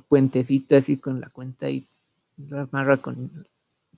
puentecito 0.08 0.76
así 0.76 0.98
con 0.98 1.20
la 1.20 1.30
cuenta 1.30 1.70
y 1.70 1.88
lo 2.38 2.60
amarra 2.62 3.02
con, 3.02 3.48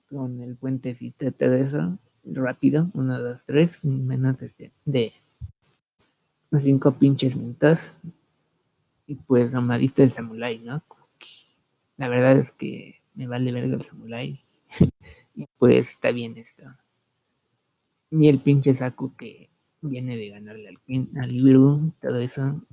con 0.08 0.40
el 0.40 0.56
puentecito 0.56 1.26
y 1.26 1.30
todo 1.30 1.54
eso 1.54 1.98
rápido, 2.24 2.90
uno, 2.94 3.20
dos, 3.20 3.44
tres, 3.44 3.84
menos 3.84 4.38
de, 4.38 4.72
de 4.84 5.12
cinco 6.60 6.92
pinches 6.92 7.36
minutos 7.36 7.98
y 9.06 9.14
pues 9.14 9.54
amadito 9.54 10.02
el 10.02 10.10
samurai, 10.10 10.58
¿no? 10.58 10.82
La 11.98 12.08
verdad 12.08 12.38
es 12.38 12.52
que 12.52 13.02
me 13.14 13.26
vale 13.26 13.52
verga 13.52 13.76
el 13.76 13.82
samurai 13.82 14.44
y 15.34 15.46
pues 15.58 15.90
está 15.90 16.12
bien 16.12 16.36
esto. 16.38 16.64
Y 18.10 18.26
el 18.26 18.40
pinche 18.40 18.74
Saku 18.74 19.14
que 19.14 19.48
viene 19.80 20.16
de 20.16 20.30
ganarle 20.30 20.68
al, 20.70 20.78
al 21.22 21.92
todo 22.00 22.18
eso, 22.18 22.66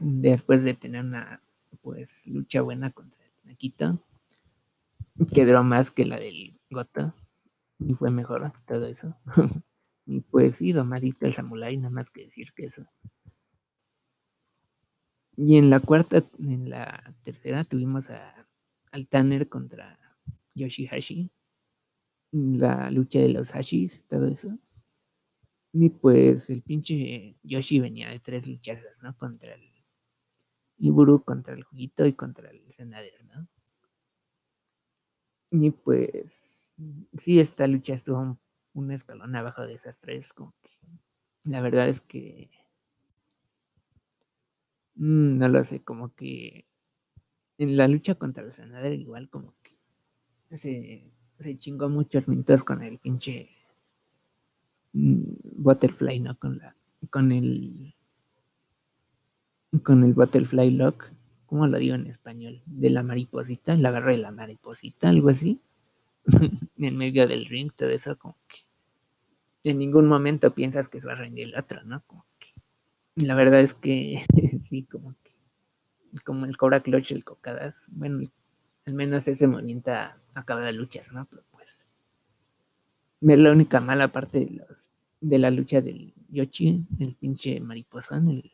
después 0.00 0.64
de 0.64 0.74
tener 0.74 1.04
una 1.04 1.42
pues 1.80 2.26
lucha 2.26 2.62
buena 2.62 2.90
contra 2.90 3.24
el 3.24 3.32
Nakita, 3.44 3.98
que 5.34 5.44
duró 5.46 5.62
más 5.64 5.90
que 5.90 6.04
la 6.04 6.18
del 6.18 6.58
Gota, 6.70 7.14
y 7.78 7.94
fue 7.94 8.10
mejor 8.10 8.52
todo 8.66 8.86
eso. 8.86 9.16
y 10.06 10.20
pues 10.20 10.56
sí, 10.56 10.72
domadito 10.72 11.26
el 11.26 11.34
Samurai, 11.34 11.76
nada 11.76 11.90
más 11.90 12.10
que 12.10 12.24
decir 12.26 12.52
que 12.54 12.66
eso. 12.66 12.86
Y 15.36 15.56
en 15.56 15.70
la 15.70 15.80
cuarta, 15.80 16.24
en 16.38 16.68
la 16.68 17.14
tercera 17.22 17.64
tuvimos 17.64 18.10
a, 18.10 18.46
al 18.90 19.08
Tanner 19.08 19.48
contra 19.48 19.98
Yoshihashi, 20.54 21.30
la 22.32 22.90
lucha 22.90 23.18
de 23.18 23.28
los 23.30 23.52
Hashis, 23.52 24.06
todo 24.08 24.28
eso. 24.28 24.58
Y 25.72 25.88
pues 25.88 26.50
el 26.50 26.62
pinche 26.62 27.36
Yoshi 27.42 27.80
venía 27.80 28.10
de 28.10 28.20
tres 28.20 28.46
luchazas, 28.46 29.02
¿no? 29.02 29.16
Contra 29.16 29.54
el 29.54 29.72
Iburu, 30.78 31.24
contra 31.24 31.54
el 31.54 31.62
Juguito 31.64 32.04
y 32.06 32.12
contra 32.12 32.50
el 32.50 32.70
Senader, 32.72 33.24
¿no? 33.24 33.48
Y 35.50 35.70
pues 35.70 36.74
sí, 37.18 37.38
esta 37.40 37.66
lucha 37.66 37.94
estuvo 37.94 38.38
un, 38.74 38.90
escalón 38.90 39.36
abajo 39.36 39.66
de 39.66 39.74
esas 39.74 39.98
tres, 39.98 40.32
como 40.32 40.54
que 40.62 40.70
la 41.44 41.60
verdad 41.60 41.88
es 41.88 42.00
que 42.00 42.50
no 44.96 45.48
lo 45.48 45.64
sé, 45.64 45.82
como 45.82 46.14
que 46.14 46.66
en 47.58 47.76
la 47.76 47.88
lucha 47.88 48.14
contra 48.16 48.44
el 48.44 48.52
Senader 48.52 48.94
igual 48.94 49.28
como 49.28 49.54
que 49.62 50.58
se, 50.58 51.12
se 51.38 51.56
chingó 51.58 51.88
muchos 51.88 52.28
minutos 52.28 52.64
con 52.64 52.82
el 52.82 52.98
pinche 52.98 53.50
Mm, 54.92 55.22
butterfly, 55.56 56.20
¿no? 56.20 56.38
Con 56.38 56.58
la, 56.58 56.74
con 57.10 57.32
el, 57.32 57.94
con 59.82 60.04
el 60.04 60.12
butterfly 60.12 60.70
lock, 60.70 61.10
¿cómo 61.46 61.66
lo 61.66 61.78
digo 61.78 61.94
en 61.94 62.06
español? 62.06 62.62
De 62.66 62.90
la 62.90 63.02
mariposita, 63.02 63.74
la 63.76 63.88
agarra 63.88 64.12
de 64.12 64.18
la 64.18 64.30
mariposita, 64.30 65.08
algo 65.08 65.30
así, 65.30 65.60
en 66.76 66.96
medio 66.96 67.26
del 67.26 67.46
ring, 67.46 67.72
todo 67.74 67.90
eso, 67.90 68.16
como 68.18 68.36
que 68.48 69.70
en 69.70 69.78
ningún 69.78 70.06
momento 70.08 70.54
piensas 70.54 70.88
que 70.88 71.00
se 71.00 71.06
va 71.06 71.12
a 71.14 71.16
rendir 71.16 71.48
el 71.48 71.56
otro, 71.56 71.82
¿no? 71.84 72.02
Como 72.06 72.26
que, 72.38 72.48
la 73.26 73.34
verdad 73.34 73.60
es 73.60 73.74
que 73.74 74.24
sí, 74.72 74.84
como 74.84 75.14
que, 75.22 76.22
como 76.24 76.46
el 76.46 76.56
Cobra 76.56 76.80
Clutch, 76.80 77.12
el 77.12 77.24
Cocadas, 77.24 77.84
bueno, 77.88 78.26
al 78.86 78.94
menos 78.94 79.28
ese 79.28 79.46
movimiento 79.46 79.90
acaba 80.32 80.62
de 80.62 80.72
luchas, 80.72 81.12
¿no? 81.12 81.26
Pero 81.26 81.42
pues, 81.50 81.86
es 83.20 83.38
la 83.38 83.52
única 83.52 83.80
mala 83.80 84.08
parte 84.08 84.46
de 84.46 84.50
los 84.52 84.88
de 85.20 85.38
la 85.38 85.50
lucha 85.50 85.80
del 85.80 86.14
Yoshi, 86.30 86.84
el 86.98 87.14
pinche 87.14 87.60
mariposón, 87.60 88.30
el 88.30 88.50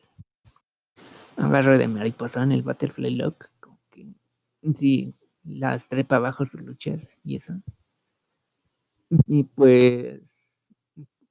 agarro 1.37 1.77
de 1.77 1.87
mariposón, 1.87 2.51
el 2.51 2.61
Butterfly 2.63 3.15
Lock, 3.15 3.49
como 3.61 3.79
que 3.89 4.13
sí, 4.75 5.15
las 5.45 5.87
trepa 5.87 6.17
abajo 6.17 6.45
sus 6.45 6.61
luchas 6.61 7.17
y 7.23 7.37
eso. 7.37 7.53
Y 9.25 9.45
pues, 9.45 10.45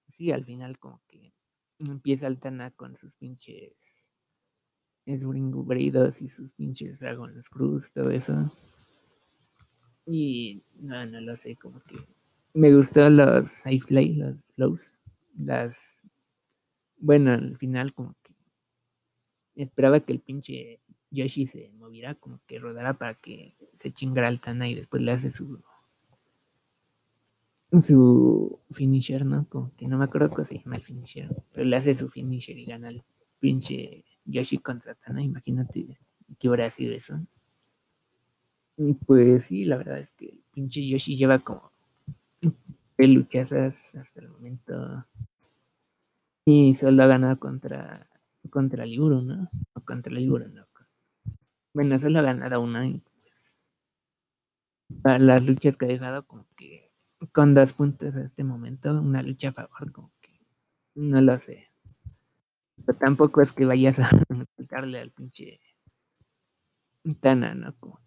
sí, 0.09 0.33
al 0.33 0.45
final 0.47 0.78
como 0.78 1.02
que 1.07 1.35
empieza 1.78 2.26
Altana 2.26 2.73
con 2.73 2.97
sus 2.97 3.14
pinches 3.14 3.98
esbringubridos 5.09 6.21
y 6.21 6.29
sus 6.29 6.53
pinches 6.53 7.00
Dragon 7.00 7.33
Cruz, 7.50 7.93
todo 7.93 8.11
eso. 8.11 8.53
Y 10.07 10.62
no, 10.81 11.05
no 11.07 11.21
lo 11.21 11.35
sé, 11.37 11.57
como 11.57 11.81
que 11.81 11.97
me 12.55 12.75
gustó 12.75 13.09
los 13.09 13.62
Fly, 13.62 14.15
los 14.15 14.37
flows 14.55 14.99
las, 15.37 16.03
bueno, 16.99 17.33
al 17.33 17.57
final 17.57 17.95
como 17.95 18.17
que 18.23 18.35
esperaba 19.62 20.00
que 20.00 20.12
el 20.12 20.21
pinche 20.21 20.81
Yoshi 21.11 21.47
se 21.47 21.71
moviera, 21.71 22.15
como 22.15 22.41
que 22.47 22.59
rodara 22.59 22.95
para 22.95 23.15
que 23.15 23.55
se 23.79 23.93
chingara 23.93 24.29
al 24.29 24.41
Tana 24.41 24.69
y 24.69 24.75
después 24.75 25.03
le 25.03 25.12
hace 25.12 25.31
su 25.31 25.62
su 27.83 28.61
finisher, 28.71 29.25
¿no? 29.27 29.47
Como 29.49 29.75
que 29.77 29.87
no 29.87 29.99
me 29.99 30.05
acuerdo 30.05 30.31
cómo 30.31 30.47
se 30.47 30.59
llama 30.59 30.77
el 30.77 30.83
finisher, 30.83 31.29
pero 31.53 31.67
le 31.67 31.77
hace 31.77 31.95
su 31.95 32.09
finisher 32.09 32.59
y 32.59 32.65
gana 32.65 32.88
el 32.88 33.03
pinche 33.41 34.05
Yoshi 34.28 34.58
contra 34.58 34.94
Tana, 34.94 35.23
imagínate 35.23 35.99
qué 36.38 36.49
hubiera 36.49 36.70
sido 36.70 36.94
eso. 36.94 37.18
Y 38.76 38.94
pues 38.94 39.44
sí, 39.47 39.64
la 39.64 39.76
verdad 39.76 39.99
es 39.99 40.12
que 40.12 40.26
el 40.26 40.40
pinche 40.52 40.87
Yoshi 40.87 41.16
lleva 41.16 41.40
como 41.40 41.73
peluchazas 42.97 43.94
hasta 43.97 44.20
el 44.20 44.28
momento 44.28 45.06
y 46.47 46.75
solo 46.76 47.02
ha 47.02 47.06
ganado 47.06 47.38
contra, 47.38 48.08
contra 48.50 48.85
Libro, 48.87 49.20
¿no? 49.23 49.50
O 49.75 49.80
contra 49.82 50.12
Libro, 50.12 50.49
¿no? 50.49 50.66
Bueno, 51.75 51.99
solo 51.99 52.18
ha 52.20 52.23
ganado 52.23 52.61
una 52.62 52.87
y 52.87 52.99
pues 53.00 53.56
para 55.02 55.18
las 55.18 55.44
luchas 55.44 55.76
que 55.76 55.85
ha 55.87 55.88
dejado 55.88 56.26
como 56.26 56.47
que 56.56 56.90
con 57.32 57.54
dos 57.54 57.73
puntos 57.73 58.16
a 58.16 58.23
este 58.23 58.44
momento, 58.44 58.92
una 59.00 59.23
lucha 59.23 59.49
a 59.49 59.52
favor 59.52 59.92
como 59.92 60.12
que 60.20 60.40
No 60.94 61.20
lo 61.23 61.40
sé. 61.40 61.67
Pero 62.87 62.99
tampoco 62.99 63.40
es 63.40 63.52
que 63.52 63.64
vayas 63.64 63.99
a 63.99 64.08
quitarle 64.56 65.00
al 65.00 65.11
pinche 65.11 65.61
Tana, 67.20 67.54
¿no? 67.54 67.75
Como 67.78 68.00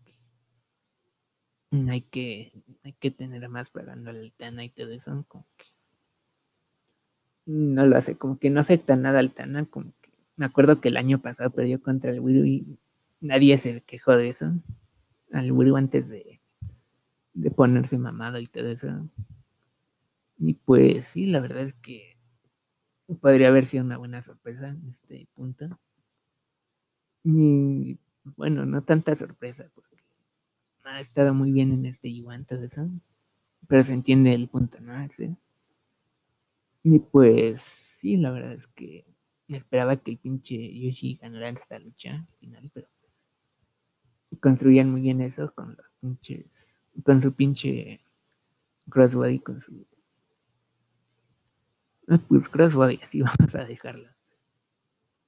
que 1.71 1.89
hay 1.89 2.01
que, 2.01 2.63
hay 2.83 2.93
que 2.93 3.11
tener 3.11 3.47
más 3.49 3.69
pagando 3.69 4.09
al 4.09 4.33
Tana 4.33 4.63
y 4.63 4.69
todo 4.69 4.91
eso, 4.91 5.25
como 5.27 5.47
que 5.57 5.65
no 7.45 7.85
lo 7.85 7.97
hace, 7.97 8.17
como 8.17 8.37
que 8.37 8.49
no 8.49 8.59
afecta 8.59 8.95
nada 8.95 9.19
al 9.19 9.33
Tana, 9.33 9.65
como 9.65 9.93
que 10.01 10.11
me 10.35 10.45
acuerdo 10.45 10.81
que 10.81 10.89
el 10.89 10.97
año 10.97 11.21
pasado 11.21 11.51
perdió 11.51 11.81
contra 11.81 12.11
el 12.11 12.19
Wiru 12.19 12.45
y 12.45 12.79
nadie 13.19 13.57
se 13.57 13.81
quejó 13.81 14.13
de 14.13 14.29
eso. 14.29 14.51
Al 15.31 15.51
Wiru 15.51 15.77
antes 15.77 16.09
de, 16.09 16.41
de 17.33 17.51
ponerse 17.51 17.97
mamado 17.97 18.39
y 18.39 18.47
todo 18.47 18.69
eso. 18.69 19.07
Y 20.39 20.55
pues 20.55 21.05
sí, 21.05 21.27
la 21.27 21.39
verdad 21.39 21.63
es 21.63 21.73
que 21.75 22.10
podría 23.15 23.49
haber 23.49 23.65
sido 23.65 23.83
una 23.83 23.97
buena 23.97 24.21
sorpresa 24.21 24.69
en 24.69 24.87
este 24.89 25.27
punto. 25.33 25.79
Y 27.23 27.99
bueno, 28.23 28.65
no 28.65 28.83
tanta 28.83 29.15
sorpresa, 29.15 29.69
porque 29.73 29.97
ha 30.83 30.99
estado 30.99 31.33
muy 31.33 31.51
bien 31.51 31.71
en 31.71 31.85
este 31.85 32.13
Yuan, 32.13 32.45
todo 32.45 32.63
eso. 32.63 32.89
Pero 33.67 33.83
se 33.83 33.93
entiende 33.93 34.33
el 34.33 34.49
punto, 34.49 34.79
¿no? 34.81 34.93
Y 36.83 36.99
pues 36.99 37.61
sí, 37.61 38.17
la 38.17 38.31
verdad 38.31 38.53
es 38.53 38.67
que 38.67 39.05
me 39.47 39.57
esperaba 39.57 39.97
que 39.97 40.11
el 40.11 40.17
pinche 40.17 40.55
Yoshi 40.73 41.17
ganara 41.21 41.49
esta 41.49 41.77
lucha 41.77 42.15
al 42.15 42.37
final, 42.39 42.71
pero 42.73 42.87
construían 44.39 44.89
muy 44.89 45.01
bien 45.01 45.21
eso 45.21 45.53
con 45.53 45.75
los 45.75 45.85
pinches, 45.99 46.77
con 47.03 47.21
su 47.21 47.33
pinche 47.33 48.01
crossbody, 48.89 49.39
con 49.39 49.61
su 49.61 49.85
pues 52.27 52.50
crossbody, 52.50 53.00
así 53.01 53.22
vamos 53.22 53.55
a 53.55 53.65
dejarlo. 53.65 54.10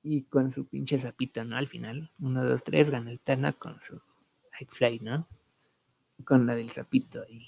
Y 0.01 0.23
con 0.23 0.51
su 0.51 0.65
pinche 0.65 0.99
zapito, 0.99 1.45
¿no? 1.45 1.55
Al 1.55 1.67
final, 1.67 2.09
uno, 2.19 2.43
dos, 2.43 2.63
tres, 2.63 2.89
gana 2.89 3.09
el 3.09 3.19
Tana 3.21 3.53
con 3.53 3.79
su 3.79 4.01
high 4.51 4.67
fly, 4.69 4.99
¿no? 4.99 5.27
Con 6.25 6.45
la 6.45 6.55
del 6.55 6.69
zapito 6.69 7.23
y 7.29 7.47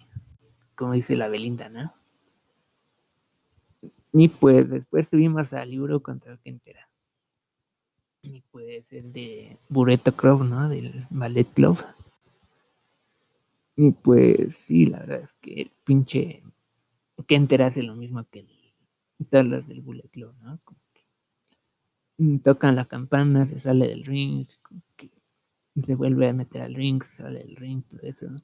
como 0.75 0.93
dice 0.93 1.15
la 1.15 1.29
Belinda, 1.29 1.69
¿no? 1.69 1.93
Y 4.13 4.29
pues 4.29 4.69
después 4.69 5.09
tuvimos 5.09 5.51
al 5.53 5.71
libro 5.71 6.01
contra 6.01 6.31
el 6.31 6.39
Kentera. 6.39 6.87
Y 8.21 8.41
pues 8.51 8.91
el 8.93 9.11
de 9.11 9.57
Bureto 9.69 10.13
Club, 10.15 10.43
¿no? 10.43 10.69
Del 10.69 11.05
Ballet 11.09 11.47
Club. 11.53 11.77
Y 13.75 13.91
pues 13.91 14.55
sí, 14.55 14.85
la 14.85 14.99
verdad 14.99 15.21
es 15.21 15.33
que 15.33 15.63
el 15.63 15.71
pinche 15.83 16.43
Kentera 17.27 17.67
hace 17.67 17.83
lo 17.83 17.95
mismo 17.95 18.25
que 18.31 18.45
todas 19.29 19.45
las 19.45 19.67
del 19.67 19.81
Bullet 19.81 20.09
Club, 20.09 20.35
¿no? 20.41 20.59
Como 20.63 20.79
que 20.93 22.39
tocan 22.39 22.75
la 22.75 22.85
campana, 22.85 23.45
se 23.45 23.59
sale 23.59 23.87
del 23.87 24.05
ring, 24.05 24.47
como 24.61 24.81
que 24.95 25.09
se 25.83 25.95
vuelve 25.95 26.29
a 26.29 26.33
meter 26.33 26.61
al 26.61 26.75
ring, 26.75 27.03
se 27.03 27.23
sale 27.23 27.39
del 27.39 27.55
ring, 27.55 27.83
todo 27.83 28.01
eso, 28.03 28.29
¿no? 28.29 28.41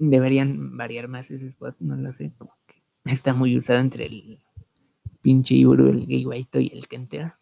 deberían 0.00 0.76
variar 0.76 1.08
más 1.08 1.30
ese 1.30 1.46
spot, 1.46 1.76
no 1.78 1.94
lo 1.96 2.10
sé, 2.12 2.32
como 2.38 2.56
que 2.66 2.82
está 3.04 3.34
muy 3.34 3.56
usado 3.56 3.80
entre 3.80 4.06
el 4.06 4.42
pinche 5.20 5.54
Iburu, 5.54 5.88
el 5.90 6.06
Gay 6.06 6.24
White 6.24 6.62
y 6.62 6.72
el 6.72 6.88
Kenter. 6.88 7.34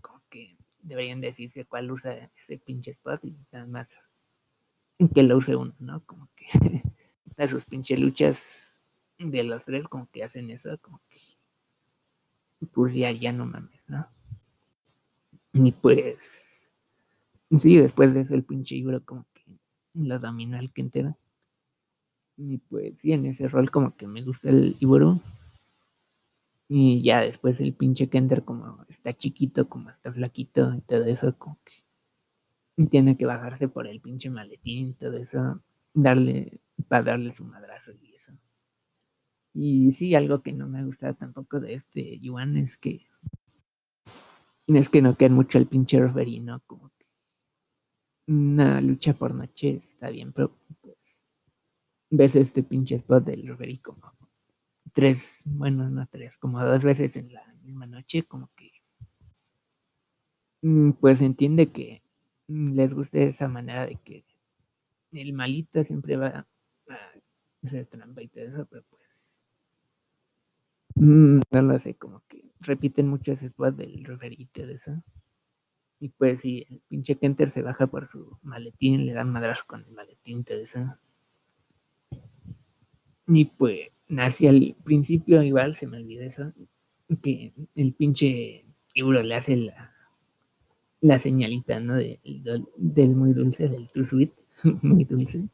Como 0.00 0.22
que 0.30 0.56
deberían 0.78 1.20
decirse 1.20 1.64
cuál 1.64 1.90
usa 1.90 2.30
ese 2.40 2.58
pinche 2.58 2.92
spot 2.92 3.24
y 3.24 3.36
nada 3.52 3.66
más 3.66 3.88
que 5.12 5.22
lo 5.24 5.36
use 5.36 5.56
uno, 5.56 5.74
¿no? 5.80 6.04
Como 6.06 6.30
que 6.36 6.46
sus 7.48 7.64
pinches 7.66 7.98
luchas 7.98 8.65
de 9.18 9.44
los 9.44 9.64
tres 9.64 9.88
como 9.88 10.08
que 10.10 10.24
hacen 10.24 10.50
eso, 10.50 10.78
como 10.80 11.00
que 11.08 11.18
pues 12.72 12.94
ya, 12.94 13.10
ya 13.12 13.32
no 13.32 13.46
mames, 13.46 13.88
¿no? 13.88 14.06
Y 15.52 15.72
pues 15.72 16.70
sí, 17.50 17.76
después 17.76 18.14
de 18.14 18.20
eso 18.20 18.34
el 18.34 18.44
pinche 18.44 18.74
Iburo 18.76 19.04
como 19.04 19.26
que 19.32 19.58
lo 19.94 20.18
domina 20.18 20.58
el 20.58 20.72
Kentera. 20.72 21.16
Y 22.36 22.58
pues 22.58 23.00
sí, 23.00 23.12
en 23.12 23.26
ese 23.26 23.48
rol 23.48 23.70
como 23.70 23.96
que 23.96 24.06
me 24.06 24.22
gusta 24.22 24.50
el 24.50 24.76
Iburu. 24.80 25.20
Y 26.68 27.02
ya 27.02 27.20
después 27.20 27.60
el 27.60 27.74
pinche 27.74 28.08
Kenter 28.08 28.44
como 28.44 28.84
está 28.88 29.12
chiquito, 29.12 29.68
como 29.68 29.88
está 29.90 30.12
flaquito 30.12 30.74
y 30.74 30.80
todo 30.80 31.04
eso, 31.04 31.38
como 31.38 31.58
que 31.64 32.86
tiene 32.88 33.16
que 33.16 33.24
bajarse 33.24 33.68
por 33.68 33.86
el 33.86 34.00
pinche 34.00 34.30
maletín 34.30 34.88
y 34.88 34.92
todo 34.94 35.16
eso, 35.16 35.62
darle, 35.94 36.60
para 36.88 37.04
darle 37.04 37.32
su 37.32 37.44
madrazo 37.44 37.92
y. 37.92 38.15
Y 39.58 39.92
sí, 39.92 40.14
algo 40.14 40.42
que 40.42 40.52
no 40.52 40.68
me 40.68 40.80
ha 40.80 40.84
gustado 40.84 41.14
tampoco 41.14 41.60
de 41.60 41.72
este 41.72 42.18
Yuan 42.18 42.58
es 42.58 42.76
que 42.76 43.06
es 44.66 44.88
que 44.90 45.00
no 45.00 45.16
queda 45.16 45.30
mucho 45.30 45.56
el 45.56 45.66
pinche 45.66 45.98
referee, 45.98 46.40
¿no? 46.40 46.60
Como 46.66 46.90
que 46.90 47.06
una 48.26 48.82
lucha 48.82 49.14
por 49.14 49.34
noche 49.34 49.76
está 49.76 50.10
bien, 50.10 50.34
pero 50.34 50.54
pues 50.82 50.98
ves 52.10 52.36
este 52.36 52.62
pinche 52.64 52.96
spot 52.96 53.24
del 53.24 53.46
referee 53.46 53.80
como 53.80 54.12
tres, 54.92 55.40
bueno, 55.46 55.88
no 55.88 56.06
tres, 56.06 56.36
como 56.36 56.62
dos 56.62 56.84
veces 56.84 57.16
en 57.16 57.32
la 57.32 57.42
misma 57.62 57.86
noche, 57.86 58.24
como 58.24 58.50
que 58.54 58.72
mm, 60.60 60.90
pues 61.00 61.22
entiende 61.22 61.72
que 61.72 62.02
les 62.48 62.92
guste 62.92 63.28
esa 63.28 63.48
manera 63.48 63.86
de 63.86 63.96
que 63.96 64.26
el 65.12 65.32
malito 65.32 65.82
siempre 65.82 66.18
va 66.18 66.26
a 66.26 66.96
hacer 67.62 67.86
trampa 67.86 68.20
y 68.20 68.28
todo 68.28 68.44
eso, 68.44 68.66
pero 68.66 68.84
no 70.96 71.62
lo 71.62 71.78
sé, 71.78 71.94
como 71.94 72.22
que 72.26 72.42
repiten 72.60 73.08
mucho 73.08 73.32
ese 73.32 73.46
spot 73.46 73.76
del 73.76 74.04
referee 74.04 74.36
y 74.40 74.46
todo 74.46 74.70
eso. 74.70 75.02
Y 76.00 76.08
pues 76.10 76.40
si 76.40 76.66
el 76.70 76.80
pinche 76.88 77.16
Kenter 77.16 77.50
se 77.50 77.62
baja 77.62 77.86
por 77.86 78.06
su 78.06 78.38
maletín, 78.42 79.06
le 79.06 79.12
dan 79.12 79.30
madrazo 79.30 79.64
con 79.66 79.84
el 79.84 79.92
maletín, 79.92 80.44
eso. 80.48 80.96
Y 83.26 83.44
pues, 83.46 83.88
nací 84.08 84.46
al 84.46 84.76
principio, 84.84 85.42
igual 85.42 85.74
se 85.74 85.86
me 85.86 85.98
olvidó 85.98 86.22
eso, 86.22 86.52
que 87.22 87.52
el 87.74 87.92
pinche 87.92 88.64
euro 88.94 89.22
le 89.22 89.34
hace 89.34 89.56
la, 89.56 89.92
la 91.00 91.18
señalita, 91.18 91.80
¿no? 91.80 91.94
del 91.94 93.16
muy 93.16 93.32
dulce, 93.32 93.68
del 93.68 93.88
too 93.88 94.04
sweet, 94.04 94.32
muy 94.82 95.04
dulce. 95.04 95.48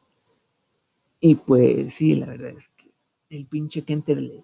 Y 1.19 1.35
pues 1.35 1.93
sí, 1.93 2.15
la 2.15 2.27
verdad 2.27 2.51
es 2.51 2.69
que 2.69 2.91
el 3.29 3.45
pinche 3.45 3.83
Kenter 3.83 4.21
le, 4.21 4.43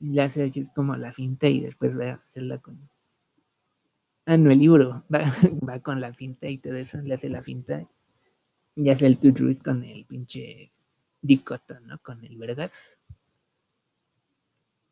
le 0.00 0.22
hace 0.22 0.50
como 0.74 0.96
la 0.96 1.12
finta 1.12 1.48
y 1.48 1.60
después 1.60 1.98
va 1.98 2.10
a 2.10 2.14
hacerla 2.14 2.58
con... 2.58 2.88
Ah, 4.26 4.36
no, 4.36 4.50
el 4.50 4.58
libro 4.58 5.04
va, 5.12 5.80
con 5.80 6.00
la 6.00 6.12
finta 6.12 6.48
y 6.48 6.58
todo 6.58 6.76
eso, 6.76 7.00
le 7.00 7.14
hace 7.14 7.28
la 7.28 7.42
finta 7.42 7.88
y 8.76 8.90
hace 8.90 9.06
el 9.06 9.18
sweet 9.18 9.62
con 9.62 9.82
el 9.82 10.04
pinche 10.04 10.70
Dicoto, 11.20 11.80
¿no? 11.80 11.98
Con 11.98 12.24
el 12.24 12.38
Vergas. 12.38 12.96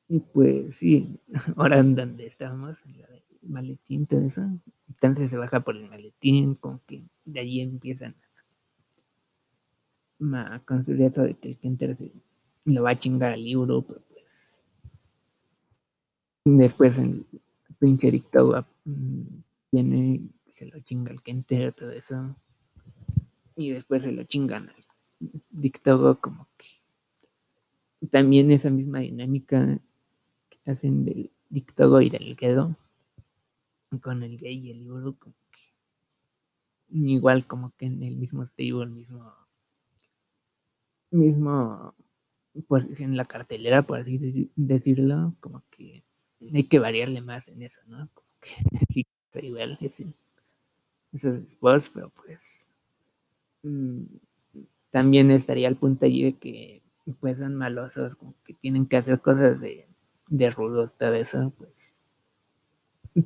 Y 0.09 0.21
pues 0.21 0.77
sí, 0.77 1.21
ahora 1.57 1.79
en 1.79 1.95
donde 1.95 2.27
estábamos, 2.27 2.85
en 2.87 3.01
la 3.01 3.09
maletín, 3.43 4.07
todo 4.07 4.21
eso. 4.21 4.43
Entonces 4.89 5.31
se 5.31 5.37
baja 5.37 5.61
por 5.61 5.77
el 5.77 5.89
maletín, 5.89 6.55
como 6.57 6.81
que 6.87 7.05
de 7.25 7.41
allí 7.41 7.61
empiezan 7.61 8.15
a 10.33 10.61
construir 10.65 11.03
eso 11.03 11.23
de 11.23 11.35
que 11.35 11.51
el 11.51 11.59
Kenter 11.59 11.97
lo 12.65 12.83
va 12.83 12.91
a 12.91 12.99
chingar 12.99 13.33
al 13.33 13.45
libro, 13.45 13.83
pero 13.83 14.06
después 16.55 16.99
el 16.99 17.27
pinche 17.79 18.11
dictado 18.11 18.65
viene, 19.73 20.21
se 20.49 20.67
lo 20.67 20.79
chinga 20.81 21.11
el 21.11 21.23
Kenter, 21.23 21.73
todo 21.73 21.91
eso. 21.91 22.37
Y 23.57 23.71
después 23.71 24.03
se 24.03 24.13
lo 24.13 24.23
chingan 24.25 24.69
al 24.69 24.85
dictado 25.51 26.21
como 26.21 26.47
que 26.57 26.67
también 28.11 28.51
esa 28.53 28.71
misma 28.71 29.01
dinámica 29.01 29.81
que 30.49 30.71
hacen 30.71 31.05
del 31.05 31.31
dictado 31.49 32.01
y 32.01 32.11
del 32.11 32.37
quedo 32.37 32.77
con 34.03 34.23
el 34.23 34.37
gay 34.37 34.59
y 34.59 34.71
el 34.71 34.85
libro 34.85 35.17
como 35.19 35.35
que 35.51 35.61
igual 36.91 37.47
como 37.47 37.73
que 37.77 37.87
en 37.87 38.03
el 38.03 38.17
mismo 38.17 38.45
stable 38.45 38.87
mismo 38.87 39.33
mismo 41.11 41.95
posición 42.69 43.13
en 43.13 43.17
la 43.17 43.25
cartelera 43.25 43.83
por 43.83 43.99
así 43.99 44.51
decirlo 44.55 45.35
como 45.41 45.63
que 45.71 46.06
hay 46.41 46.65
que 46.65 46.79
variarle 46.79 47.21
más 47.21 47.49
en 47.49 47.63
eso 47.63 47.81
no 47.87 48.09
como 48.15 48.29
que 48.41 48.51
sí 48.93 49.07
igual 49.43 49.77
ese, 49.83 50.07
esos 51.13 51.41
spots 51.53 51.91
pero 51.93 52.11
pues 52.11 52.69
mm, 53.63 54.05
también 54.91 55.31
estaría 55.31 55.69
al 55.69 55.77
punto 55.77 56.07
allí 56.07 56.25
de 56.25 56.35
que 56.39 56.83
pues 57.21 57.39
son 57.39 57.55
malosos, 57.55 58.17
como 58.17 58.35
que 58.45 58.55
tienen 58.55 58.87
que 58.87 58.97
hacer 58.97 59.21
cosas 59.21 59.61
de, 59.61 59.89
de 60.29 60.51
rudos, 60.51 60.97
todo 60.99 61.15
eso, 61.15 61.53
pues. 61.59 61.99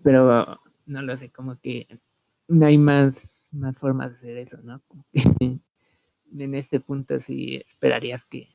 Pero 0.02 0.60
no 0.86 1.02
lo 1.02 1.16
sé, 1.16 1.30
como 1.30 1.58
que 1.60 1.86
no 2.48 2.66
hay 2.66 2.78
más, 2.78 3.48
más 3.52 3.76
formas 3.78 4.10
de 4.10 4.16
hacer 4.16 4.36
eso, 4.38 4.58
¿no? 4.62 4.80
Como 4.86 5.04
que 5.12 5.20
en 6.38 6.54
este 6.54 6.80
punto 6.80 7.20
sí 7.20 7.56
esperarías 7.66 8.24
que, 8.24 8.48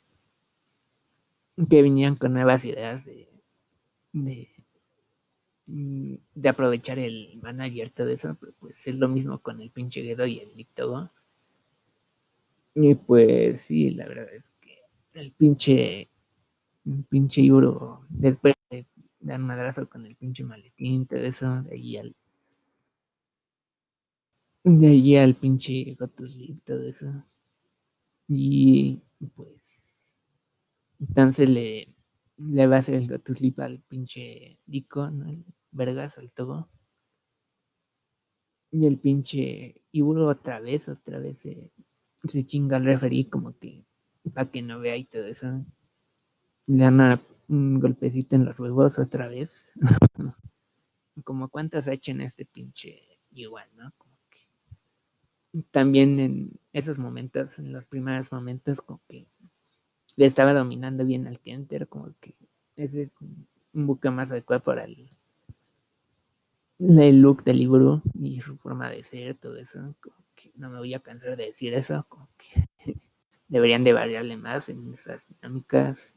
que 1.70 1.82
vinieran 1.82 2.16
con 2.16 2.32
nuevas 2.34 2.64
ideas 2.64 3.04
de, 3.06 3.28
de, 4.16 4.50
mm, 5.68 6.16
de 6.36 6.50
aprovechar 6.50 7.00
el 7.00 7.40
manager, 7.42 7.92
todo 7.92 8.10
eso, 8.10 8.38
pues 8.60 8.88
es 8.88 8.96
lo 8.96 9.08
mismo 9.08 9.40
con 9.40 9.62
el 9.62 9.72
pinche 9.72 10.04
Gedo 10.04 10.26
y 10.26 10.40
el 10.40 10.56
Nictogo. 10.56 11.10
Y 12.74 12.96
pues 12.96 13.62
sí, 13.62 13.92
la 13.92 14.08
verdad 14.08 14.34
es 14.34 14.52
que 14.62 14.78
el 15.14 15.32
pinche, 15.34 16.10
el 16.86 17.04
pinche 17.10 17.42
Iburo, 17.42 18.06
después 18.10 18.56
de 18.70 18.86
dar 19.20 19.40
madrazo 19.40 19.90
con 19.90 20.06
el 20.06 20.16
pinche 20.16 20.44
maletín, 20.44 21.06
todo 21.08 21.20
eso, 21.20 21.64
de 21.64 21.76
ahí 21.76 21.98
al 21.98 22.16
de 24.64 24.88
allí 24.88 25.16
al 25.16 25.36
pinche 25.36 25.96
Gotus 26.00 26.40
todo 26.66 26.88
eso. 26.88 27.08
Y 28.28 29.00
pues 29.36 30.18
entonces 31.00 31.50
le, 31.50 31.95
le 32.38 32.68
va 32.68 32.78
a 32.78 32.80
hacer 32.80 32.96
el 32.96 33.08
Gotus 33.08 33.42
al 33.58 33.82
pinche 33.88 34.60
Dico, 34.66 35.10
¿no? 35.10 35.30
El 35.30 35.46
vergas 35.72 36.18
al 36.18 36.32
todo. 36.32 36.70
Y 38.72 38.86
el 38.86 39.00
pinche 39.00 39.84
Iburo 39.92 40.28
otra 40.28 40.60
vez, 40.60 40.90
otra 40.90 41.20
vez 41.20 41.40
se, 41.40 41.72
se 42.24 42.46
chinga 42.46 42.78
al 42.78 42.86
referí 42.86 43.26
como 43.26 43.58
que 43.58 43.86
para 44.34 44.50
que 44.50 44.62
no 44.62 44.80
vea 44.80 44.98
y 44.98 45.06
todo 45.06 45.26
eso. 45.26 45.48
Le 46.68 46.84
dan 46.84 47.22
un 47.48 47.80
golpecito 47.80 48.36
en 48.36 48.46
los 48.46 48.60
huevos 48.60 48.98
otra 49.00 49.28
vez. 49.28 49.74
como 51.24 51.50
cuántas 51.50 51.88
ha 51.88 51.94
hecho 51.94 52.12
en 52.12 52.22
este 52.22 52.46
pinche 52.46 53.20
igual, 53.32 53.70
¿no? 53.76 53.94
también 55.72 56.20
en 56.20 56.60
esos 56.74 57.00
momentos, 57.00 57.60
en 57.60 57.72
los 57.72 57.86
primeros 57.86 58.32
momentos, 58.32 58.82
como 58.82 59.02
que 59.08 59.28
le 60.16 60.26
estaba 60.26 60.54
dominando 60.54 61.06
bien 61.06 61.28
al 61.28 61.40
Kenter, 61.40 61.88
como 61.88 62.14
que 62.20 62.36
ese 62.76 63.04
es 63.04 63.16
un 63.22 63.48
buque 63.74 64.10
más 64.10 64.32
adecuado 64.32 64.64
para 64.64 64.86
el, 64.86 65.10
look 66.78 67.44
del 67.44 67.58
libro 67.58 68.02
y 68.14 68.42
su 68.42 68.58
forma 68.58 68.90
de 68.90 69.04
ser, 69.04 69.36
todo 69.36 69.58
eso. 69.58 69.96
Como 70.02 70.16
que 70.36 70.52
no 70.56 70.70
me 70.70 70.78
voy 70.78 70.94
a 70.94 71.00
cansar 71.00 71.38
de 71.38 71.46
decir 71.46 71.74
eso, 71.74 72.06
como 72.10 72.28
que 72.38 72.68
deberían 73.48 73.84
de 73.84 73.94
variarle 73.94 74.38
más 74.38 74.70
en 74.70 74.94
esas 74.94 75.28
dinámicas. 75.30 76.16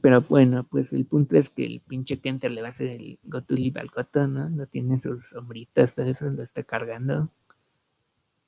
Pero 0.00 0.22
bueno, 0.22 0.64
pues 0.64 0.92
el 0.94 1.04
punto 1.04 1.36
es 1.36 1.50
que 1.50 1.66
el 1.66 1.80
pinche 1.80 2.18
Kenter 2.18 2.50
le 2.50 2.62
va 2.62 2.68
a 2.68 2.70
hacer 2.70 2.88
el 2.88 3.18
Go 3.24 3.42
to 3.42 3.54
al 3.74 3.90
Coto, 3.90 4.26
¿no? 4.26 4.48
No 4.48 4.66
tiene 4.66 4.98
sus 4.98 5.26
sombritas, 5.26 5.94
todo 5.94 6.06
eso 6.06 6.24
lo 6.30 6.42
está 6.42 6.62
cargando 6.62 7.30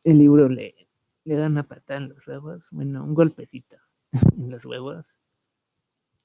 el 0.07 0.19
libro 0.19 0.49
le, 0.49 0.87
le 1.25 1.35
da 1.35 1.49
una 1.49 1.65
patada 1.65 1.99
en 1.99 2.11
los 2.11 2.27
huevos, 2.29 2.69
bueno, 2.71 3.03
un 3.03 3.13
golpecito 3.13 3.77
en 4.37 4.51
los 4.51 4.65
huevos. 4.65 5.21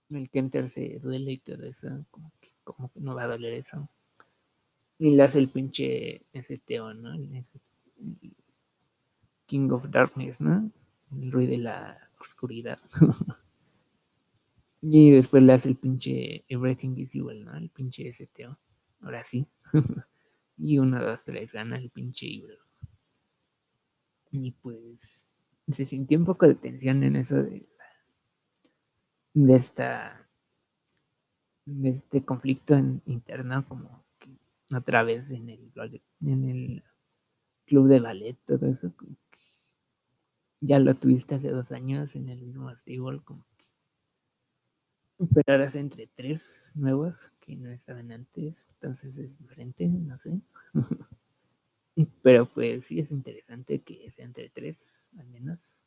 El 0.09 0.29
Kenter 0.29 0.67
se 0.67 0.99
duele 0.99 1.31
y 1.33 1.37
todo 1.37 1.63
eso, 1.63 2.05
como 2.11 2.31
que, 2.41 2.49
como 2.63 2.91
que 2.91 2.99
no 2.99 3.15
va 3.15 3.23
a 3.23 3.27
doler 3.27 3.53
eso. 3.53 3.89
Y 4.97 5.11
le 5.11 5.23
hace 5.23 5.39
el 5.39 5.49
pinche 5.49 6.25
STO, 6.33 6.93
¿no? 6.93 7.13
El, 7.13 7.43
King 9.45 9.69
of 9.71 9.89
Darkness, 9.89 10.39
¿no? 10.41 10.71
El 11.11 11.31
rey 11.31 11.47
de 11.47 11.57
la 11.57 12.09
oscuridad. 12.19 12.79
y 14.81 15.11
después 15.11 15.43
le 15.43 15.53
hace 15.53 15.69
el 15.69 15.75
pinche 15.77 16.45
Everything 16.47 16.95
is 16.97 17.15
Evil, 17.15 17.43
¿no? 17.45 17.55
El 17.55 17.69
pinche 17.69 18.11
STO. 18.13 18.57
Ahora 19.01 19.23
sí. 19.23 19.47
y 20.57 20.77
uno, 20.77 21.03
dos, 21.03 21.23
tres, 21.23 21.51
gana 21.51 21.77
el 21.77 21.89
pinche 21.89 22.27
libro. 22.27 22.55
Y 24.31 24.51
pues 24.51 25.25
se 25.71 25.85
sintió 25.85 26.17
un 26.17 26.25
poco 26.25 26.47
de 26.47 26.55
tensión 26.55 27.03
en 27.03 27.15
eso 27.15 27.43
de, 27.43 27.67
de 29.33 29.55
esta 29.55 30.27
de 31.65 31.89
este 31.89 32.23
conflicto 32.25 32.75
interno 33.05 33.65
como 33.67 34.03
que 34.19 34.29
otra 34.75 35.03
vez 35.03 35.29
en 35.31 35.49
el 35.49 35.71
en 36.21 36.45
el 36.45 36.83
club 37.65 37.87
de 37.87 37.99
ballet 37.99 38.37
todo 38.45 38.67
eso 38.67 38.93
ya 40.59 40.79
lo 40.79 40.95
tuviste 40.95 41.35
hace 41.35 41.49
dos 41.49 41.71
años 41.71 42.15
en 42.15 42.29
el 42.29 42.41
mismo 42.41 42.69
stable 42.75 43.21
como 43.23 43.45
que 43.57 43.67
pero 45.33 45.53
ahora 45.53 45.65
es 45.65 45.75
entre 45.75 46.07
tres 46.07 46.71
nuevos 46.75 47.31
que 47.39 47.55
no 47.55 47.69
estaban 47.69 48.11
antes 48.11 48.67
entonces 48.73 49.15
es 49.17 49.37
diferente 49.37 49.87
no 49.87 50.17
sé 50.17 50.41
Pero 52.21 52.47
pues 52.47 52.85
sí 52.85 52.99
es 52.99 53.11
interesante 53.11 53.81
que 53.81 54.09
sea 54.11 54.25
entre 54.25 54.49
tres, 54.49 55.09
al 55.17 55.27
menos. 55.27 55.80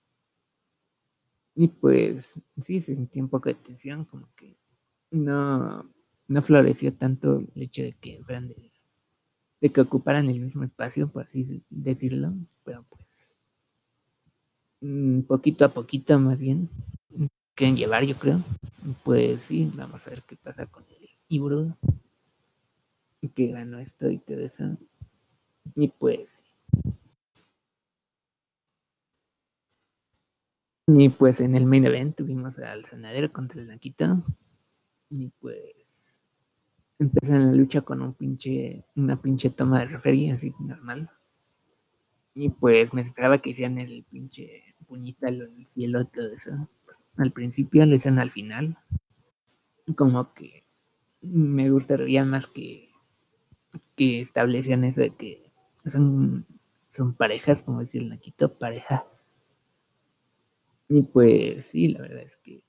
Y 1.56 1.68
pues 1.68 2.40
sí 2.60 2.80
se 2.80 2.94
sintió 2.96 3.22
un 3.22 3.28
poco 3.28 3.48
de 3.48 3.54
tensión, 3.54 4.04
como 4.04 4.28
que 4.34 4.56
no, 5.10 5.88
no 6.28 6.42
floreció 6.42 6.92
tanto 6.94 7.38
el 7.54 7.62
hecho 7.62 7.82
de 7.82 7.92
que 7.92 8.20
fueran 8.24 8.48
de, 8.48 9.70
que 9.70 9.80
ocuparan 9.80 10.28
el 10.28 10.40
mismo 10.40 10.64
espacio, 10.64 11.08
por 11.08 11.24
así 11.24 11.62
decirlo, 11.70 12.34
pero 12.64 12.84
pues 12.88 13.36
mm, 14.80 15.20
poquito 15.22 15.64
a 15.64 15.68
poquito 15.68 16.18
más 16.18 16.38
bien 16.38 16.68
quieren 17.54 17.76
llevar, 17.76 18.04
yo 18.04 18.16
creo. 18.16 18.42
Pues 19.02 19.42
sí, 19.42 19.70
vamos 19.74 20.06
a 20.06 20.10
ver 20.10 20.22
qué 20.22 20.36
pasa 20.36 20.66
con 20.66 20.84
el 21.00 21.08
Ibro, 21.28 21.76
que 23.34 23.48
ganó 23.48 23.78
esto 23.78 24.10
y 24.10 24.18
todo 24.18 24.40
eso. 24.40 24.76
Y 25.74 25.88
pues. 25.88 26.43
Y 30.86 31.08
pues 31.08 31.40
en 31.40 31.54
el 31.54 31.64
main 31.64 31.86
event 31.86 32.16
tuvimos 32.16 32.58
al 32.58 32.84
Sanadero 32.84 33.32
contra 33.32 33.60
el 33.60 33.68
Naquito. 33.68 34.22
Y 35.10 35.30
pues. 35.40 36.20
Empezaron 36.98 37.46
la 37.46 37.52
lucha 37.52 37.80
con 37.80 38.02
un 38.02 38.14
pinche. 38.14 38.84
Una 38.94 39.20
pinche 39.20 39.50
toma 39.50 39.80
de 39.80 39.86
refería 39.86 40.34
así 40.34 40.52
normal. 40.60 41.10
Y 42.34 42.50
pues 42.50 42.92
me 42.92 43.00
esperaba 43.00 43.38
que 43.38 43.50
hicieran 43.50 43.78
el 43.78 44.04
pinche 44.10 44.74
puñita 44.86 45.28
al 45.28 45.66
cielo, 45.68 46.04
todo 46.06 46.32
eso. 46.32 46.68
Al 47.16 47.32
principio 47.32 47.86
lo 47.86 47.94
hicieron 47.94 48.18
al 48.18 48.30
final. 48.30 48.76
Como 49.96 50.34
que 50.34 50.64
me 51.22 51.70
gustaría 51.70 52.24
más 52.24 52.46
que, 52.46 52.90
que 53.96 54.20
establecían 54.20 54.84
eso 54.84 55.00
de 55.00 55.10
que 55.10 55.50
son, 55.86 56.46
son 56.90 57.14
parejas, 57.14 57.62
como 57.62 57.80
decir 57.80 58.02
el 58.02 58.10
Naquito, 58.10 58.58
parejas. 58.58 59.13
Y 60.88 61.02
pues 61.02 61.66
sí, 61.66 61.88
la 61.88 62.00
verdad 62.00 62.22
es 62.22 62.36
que 62.36 62.62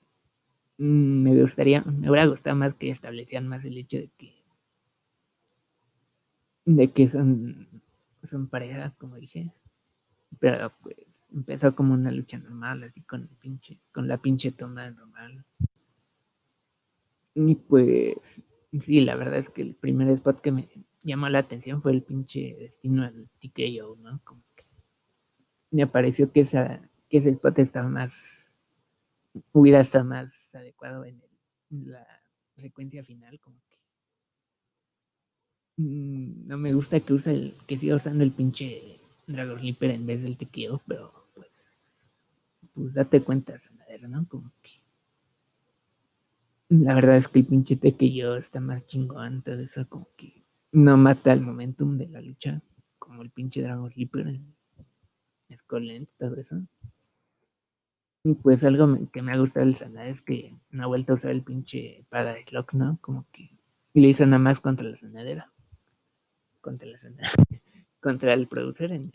mm, 0.77 1.23
me 1.23 1.41
gustaría, 1.41 1.81
me 1.81 2.09
hubiera 2.09 2.27
gustado 2.27 2.55
más 2.55 2.73
que 2.73 2.89
establecieran 2.89 3.47
más 3.47 3.65
el 3.65 3.77
hecho 3.77 3.97
de 3.97 4.09
que 4.17 4.35
de 6.65 6.91
que 6.91 7.07
son, 7.07 7.81
son 8.23 8.47
parejas, 8.47 8.93
como 8.95 9.15
dije. 9.17 9.53
Pero 10.39 10.71
pues 10.81 11.21
empezó 11.31 11.75
como 11.75 11.93
una 11.93 12.11
lucha 12.11 12.37
normal, 12.37 12.83
así 12.83 13.01
con 13.01 13.27
pinche, 13.39 13.79
con 13.93 14.07
la 14.07 14.17
pinche 14.17 14.51
toma 14.51 14.89
normal. 14.89 15.45
Y 17.35 17.55
pues 17.55 18.41
sí, 18.81 19.01
la 19.01 19.15
verdad 19.15 19.39
es 19.39 19.49
que 19.49 19.61
el 19.61 19.75
primer 19.75 20.09
spot 20.09 20.41
que 20.41 20.51
me, 20.51 20.69
llamó 21.03 21.29
la 21.29 21.39
atención 21.39 21.81
fue 21.81 21.91
el 21.91 22.03
pinche 22.03 22.55
destino 22.59 23.03
al 23.03 23.29
TKO, 23.39 23.97
¿no? 23.97 24.19
Como 24.23 24.41
que 24.55 24.65
me 25.71 25.87
pareció 25.87 26.31
que, 26.31 26.41
esa, 26.41 26.89
que 27.15 27.19
ese 27.19 27.29
spot 27.29 27.59
estaba 27.59 27.87
más, 27.87 28.53
hubiera 29.53 29.79
estado 29.79 30.03
más 30.03 30.53
adecuado 30.53 31.05
en, 31.05 31.23
la 31.69 32.05
secuencia 32.57 33.05
final, 33.05 33.39
como 33.39 33.57
que 33.69 33.77
mm, 35.77 36.45
no 36.45 36.57
me 36.57 36.73
gusta 36.73 36.99
que 36.99 37.13
use 37.13 37.31
el, 37.31 37.55
que 37.65 37.77
siga 37.77 37.95
usando 37.95 38.21
el 38.25 38.33
pinche 38.33 38.99
Dragon 39.27 39.57
Sleeper 39.57 39.91
en 39.91 40.05
vez 40.05 40.23
del 40.23 40.35
TKO, 40.35 40.81
pero 40.85 41.29
pues, 41.33 41.49
pues 42.73 42.93
date 42.93 43.21
cuenta, 43.21 43.57
Sanadero, 43.59 44.09
¿no? 44.09 44.27
Como 44.27 44.51
que 44.61 44.71
la 46.67 46.95
verdad 46.95 47.15
es 47.15 47.29
que 47.29 47.39
el 47.39 47.45
pinche 47.45 47.77
TKO 47.77 48.35
está 48.35 48.59
más 48.59 48.85
chingón, 48.87 49.41
todo 49.41 49.61
eso 49.61 49.87
como 49.87 50.09
que 50.17 50.43
no 50.73 50.97
mata 50.97 51.31
el 51.31 51.39
momentum 51.39 51.97
de 51.97 52.09
la 52.09 52.19
lucha, 52.19 52.61
como 52.99 53.21
el 53.21 53.29
pinche 53.29 53.61
Dragon 53.61 53.89
Sleeper, 53.89 54.41
Skull 55.55 56.09
todo 56.19 56.35
eso. 56.35 56.61
Y 58.25 58.33
pues 58.33 58.63
algo 58.63 59.11
que 59.11 59.21
me 59.21 59.33
ha 59.33 59.37
gustado 59.37 59.67
el 59.67 59.75
Sanada 59.75 60.07
es 60.07 60.23
que 60.23 60.57
no 60.71 60.83
ha 60.83 60.87
vuelto 60.87 61.13
a 61.13 61.15
usar 61.17 61.29
el 61.29 61.43
pinche 61.43 62.07
Paradise 62.09 62.51
Lock, 62.55 62.73
¿no? 62.73 62.97
Como 62.99 63.27
que 63.31 63.51
le 63.93 64.07
hizo 64.07 64.25
nada 64.25 64.39
más 64.39 64.59
contra 64.59 64.89
la 64.89 64.97
sanadera. 64.97 65.53
Contra 66.59 66.87
la 66.87 66.97
sanadera. 66.97 67.29
contra 68.01 68.33
el 68.33 68.47
producer 68.47 68.91
en, 68.93 69.13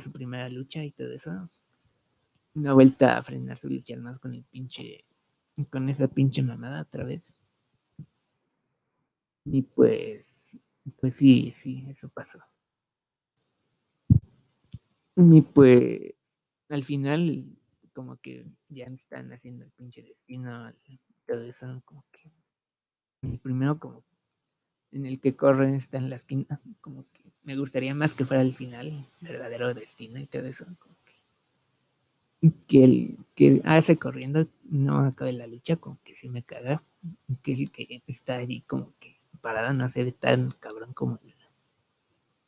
su 0.00 0.10
primera 0.10 0.48
lucha 0.48 0.82
y 0.82 0.92
todo 0.92 1.12
eso. 1.12 1.50
No 2.54 2.70
ha 2.70 2.72
vuelto 2.72 3.04
a 3.04 3.22
frenar 3.22 3.58
su 3.58 3.68
lucha 3.68 3.98
más 3.98 4.18
con 4.18 4.32
el 4.32 4.44
pinche. 4.44 5.04
Con 5.68 5.90
esa 5.90 6.08
pinche 6.08 6.42
mamada 6.42 6.80
otra 6.80 7.04
vez. 7.04 7.36
Y 9.44 9.60
pues 9.60 10.56
pues 11.00 11.16
sí, 11.16 11.52
sí, 11.52 11.84
eso 11.90 12.08
pasó. 12.08 12.38
Y 15.16 15.42
pues 15.42 16.14
al 16.70 16.82
final, 16.82 17.58
como 17.92 18.16
que 18.16 18.46
ya 18.68 18.86
están 18.86 19.32
haciendo 19.32 19.64
el 19.64 19.70
pinche 19.70 20.02
destino, 20.02 20.72
todo 21.26 21.42
eso, 21.42 21.82
como 21.84 22.04
que 22.10 22.30
primero 23.38 23.78
como 23.78 24.02
en 24.90 25.06
el 25.06 25.20
que 25.20 25.36
corre 25.36 25.76
está 25.76 25.98
en 25.98 26.10
la 26.10 26.16
esquina, 26.16 26.46
como 26.80 27.04
que 27.12 27.22
me 27.44 27.56
gustaría 27.56 27.94
más 27.94 28.14
que 28.14 28.24
fuera 28.24 28.42
el 28.42 28.54
final, 28.54 29.06
verdadero 29.20 29.74
destino 29.74 30.18
y 30.20 30.26
todo 30.26 30.46
eso, 30.46 30.66
como 30.78 30.94
que, 32.40 32.52
que 32.66 32.84
el 32.84 33.18
que 33.34 33.62
hace 33.64 33.98
corriendo 33.98 34.46
no 34.64 34.98
acabe 35.00 35.32
la 35.32 35.46
lucha, 35.46 35.76
como 35.76 35.98
que 36.04 36.14
sí 36.14 36.28
me 36.28 36.42
caga, 36.42 36.82
que 37.42 37.52
el 37.52 37.70
que 37.70 38.02
está 38.06 38.36
allí 38.36 38.62
como 38.62 38.92
que 39.00 39.16
parado 39.40 39.72
no 39.74 39.90
se 39.90 40.04
ve 40.04 40.12
tan 40.12 40.52
cabrón 40.60 40.92
como 40.92 41.18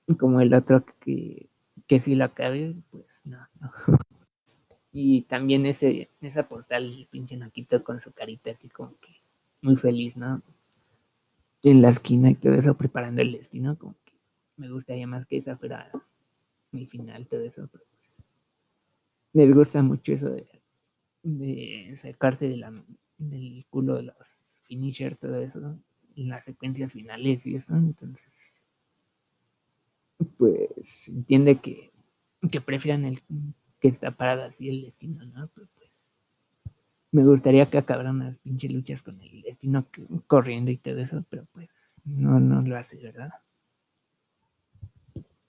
el, 0.07 0.16
como 0.16 0.40
el 0.40 0.54
otro 0.54 0.85
que, 1.00 1.48
que 1.87 2.00
si 2.00 2.14
lo 2.14 2.24
acabe, 2.24 2.76
pues 2.90 3.22
no, 3.24 3.38
no. 3.61 3.72
Y 4.96 5.22
también 5.22 5.66
ese, 5.66 6.09
esa 6.20 6.48
portal, 6.48 6.85
el 6.85 7.07
pinche 7.07 7.37
Naquito 7.37 7.83
con 7.83 8.00
su 8.00 8.12
carita 8.12 8.52
así 8.52 8.68
como 8.68 8.96
que 9.00 9.09
muy 9.61 9.74
feliz, 9.74 10.16
¿no? 10.16 10.40
En 11.64 11.83
la 11.83 11.88
esquina 11.88 12.30
y 12.30 12.37
todo 12.37 12.54
eso, 12.54 12.76
preparando 12.76 13.20
el 13.20 13.33
destino, 13.33 13.76
como 13.76 13.96
que 14.04 14.12
me 14.57 14.70
gustaría 14.70 15.09
más 15.09 15.26
que 15.26 15.38
esa 15.38 15.57
fuera 15.57 15.90
mi 16.70 16.87
final, 16.87 17.26
todo 17.26 17.40
eso, 17.40 17.68
pero 17.72 17.85
pues 17.90 18.24
les 19.33 19.52
gusta 19.52 19.83
mucho 19.83 20.12
eso 20.12 20.30
de, 20.30 20.46
de 21.24 21.96
sacarse 21.96 22.46
de 22.48 22.64
del 23.18 23.66
culo 23.70 23.96
de 23.96 24.02
los 24.04 24.61
finishers, 24.62 25.18
todo 25.18 25.40
eso, 25.40 25.76
las 26.14 26.44
secuencias 26.44 26.92
finales 26.92 27.44
y 27.46 27.57
eso, 27.57 27.74
entonces, 27.74 28.62
pues 30.37 31.09
entiende 31.09 31.57
que, 31.57 31.90
que 32.48 32.61
prefieran 32.61 33.04
el 33.04 33.20
que 33.85 33.88
está 33.88 34.12
parada 34.12 34.47
así 34.47 34.66
el 34.70 34.81
destino, 34.81 35.27
¿no? 35.27 35.47
Pero 35.49 35.68
pues 35.75 35.90
me 37.12 37.23
gustaría 37.23 37.66
que 37.66 37.77
acabaran 37.77 38.18
las 38.18 38.38
pinches 38.38 38.73
luchas 38.73 39.03
con 39.03 39.20
el 39.20 39.42
destino 39.42 39.87
corriendo 40.27 40.70
y 40.70 40.79
todo 40.79 41.01
eso, 41.01 41.23
pero 41.29 41.44
pues 41.53 41.68
no, 42.03 42.40
no 42.40 42.62
lo 42.62 42.79
hace, 42.79 42.97
¿verdad? 42.97 43.31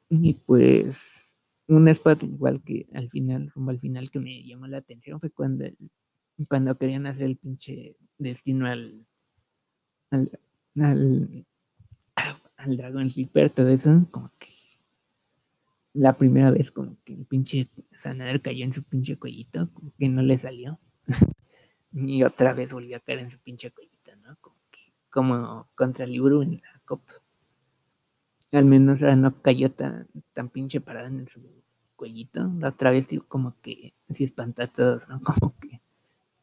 Y 0.09 0.33
pues 0.33 1.37
un 1.69 1.87
spot 1.87 2.23
igual 2.23 2.61
que 2.61 2.87
al 2.93 3.09
final, 3.09 3.53
como 3.53 3.69
al 3.69 3.79
final 3.79 4.11
que 4.11 4.19
me 4.19 4.43
llamó 4.43 4.67
la 4.67 4.79
atención 4.79 5.21
fue 5.21 5.29
cuando 5.29 5.63
cuando 6.49 6.77
querían 6.77 7.07
hacer 7.07 7.27
el 7.27 7.37
pinche 7.37 7.95
destino 8.17 8.67
al 8.67 9.07
al, 10.09 10.39
al, 10.77 11.45
al 12.57 12.75
Dragon 12.75 13.09
Sleeper, 13.09 13.49
todo 13.49 13.69
eso, 13.69 14.05
como 14.11 14.29
que 14.37 14.54
la 15.95 16.17
primera 16.17 16.51
vez 16.51 16.71
como 16.71 16.97
que 17.05 17.13
el 17.13 17.25
pinche 17.25 17.69
Sanader 17.93 18.41
cayó 18.41 18.65
en 18.65 18.73
su 18.73 18.83
pinche 18.83 19.17
cuellito, 19.17 19.69
como 19.73 19.93
que 19.97 20.09
no 20.09 20.21
le 20.21 20.37
salió. 20.37 20.77
y 21.93 22.23
otra 22.23 22.53
vez 22.53 22.73
volvió 22.73 22.97
a 22.97 22.99
caer 22.99 23.19
en 23.19 23.31
su 23.31 23.39
pinche 23.39 23.71
cuellito, 23.71 24.13
¿no? 24.17 24.35
Como 24.41 24.57
que, 24.69 24.93
como 25.09 25.69
contra 25.73 26.05
Libru 26.05 26.41
en 26.41 26.55
la 26.55 26.81
copa. 26.85 27.13
Al 28.51 28.65
menos 28.65 29.01
ahora 29.01 29.15
no 29.15 29.41
cayó 29.41 29.71
tan, 29.71 30.07
tan 30.33 30.49
pinche 30.49 30.81
parada 30.81 31.07
en 31.07 31.29
su 31.29 31.41
cuellito. 31.95 32.51
La 32.59 32.69
otra 32.69 32.91
vez 32.91 33.07
como 33.29 33.55
que 33.61 33.93
sí 34.09 34.25
espantó 34.25 34.63
a 34.63 34.67
todos, 34.67 35.07
¿no? 35.07 35.21
Como 35.23 35.57
que 35.59 35.81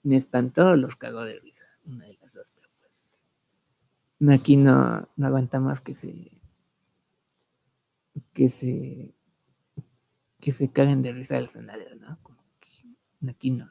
me 0.03 0.17
espantó 0.17 0.75
los 0.77 0.97
cagó 0.97 1.23
de 1.23 1.39
risa. 1.39 1.65
Una 1.85 2.07
de 2.07 2.15
las 2.15 2.33
dos, 2.33 2.53
pero 2.55 2.69
pues. 2.81 4.33
Aquí 4.35 4.57
no, 4.57 5.09
no 5.17 5.27
aguanta 5.27 5.61
más 5.61 5.81
que 5.81 5.95
se. 5.95 6.41
que 8.33 8.49
se 8.49 9.15
que 10.43 10.51
se 10.51 10.73
caguen 10.73 11.03
de 11.03 11.13
risa 11.13 11.37
del 11.37 11.45
escenario, 11.45 11.95
¿no? 11.95 12.19
Como 12.21 12.43
que 12.59 13.31
aquí 13.31 13.53
no. 13.53 13.71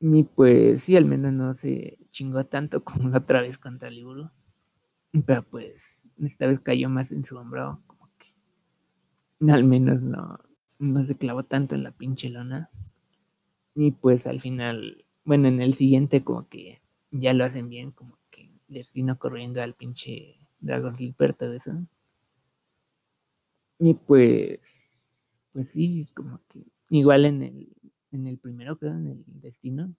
Ni 0.00 0.24
pues 0.24 0.84
sí, 0.84 0.96
al 0.96 1.04
menos 1.04 1.34
no 1.34 1.52
se 1.52 1.98
chingó 2.10 2.46
tanto 2.46 2.82
como 2.82 3.10
la 3.10 3.18
otra 3.18 3.42
vez 3.42 3.58
contra 3.58 3.90
Liburu. 3.90 4.30
Pero 5.26 5.42
pues 5.44 6.08
esta 6.24 6.46
vez 6.46 6.60
cayó 6.60 6.88
más 6.88 7.12
en 7.12 7.26
su 7.26 7.36
hombro, 7.36 7.82
como 7.86 8.10
que 8.18 9.52
al 9.52 9.64
menos 9.64 10.00
no, 10.00 10.40
no 10.78 11.04
se 11.04 11.16
clavó 11.16 11.44
tanto 11.44 11.74
en 11.74 11.82
la 11.82 11.92
pinche 11.92 12.30
lona. 12.30 12.70
Y 13.74 13.90
pues 13.90 14.26
al 14.26 14.40
final, 14.40 15.04
bueno, 15.24 15.48
en 15.48 15.60
el 15.60 15.74
siguiente 15.74 16.24
como 16.24 16.48
que 16.48 16.80
ya 17.10 17.34
lo 17.34 17.44
hacen 17.44 17.68
bien, 17.68 17.90
como 17.90 18.18
que 18.30 18.50
destino 18.66 19.18
corriendo 19.18 19.62
al 19.62 19.74
pinche 19.74 20.38
Dragon 20.58 20.96
Sleeper, 20.96 21.34
todo 21.34 21.52
eso. 21.52 21.86
Y 23.78 23.92
pues, 23.94 24.85
pues 25.56 25.70
sí, 25.70 26.06
como 26.12 26.42
que 26.48 26.66
igual 26.90 27.24
en 27.24 27.40
el, 27.42 27.72
en 28.12 28.26
el 28.26 28.38
primero, 28.38 28.78
creo, 28.78 28.92
en 28.92 29.06
el 29.06 29.24
destino, 29.40 29.96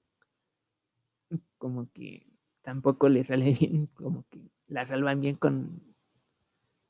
como 1.57 1.91
que 1.93 2.27
tampoco 2.61 3.09
le 3.09 3.23
sale 3.23 3.53
bien, 3.59 3.87
como 3.87 4.23
que 4.29 4.51
la 4.67 4.85
salvan 4.85 5.19
bien 5.19 5.35
con... 5.35 5.81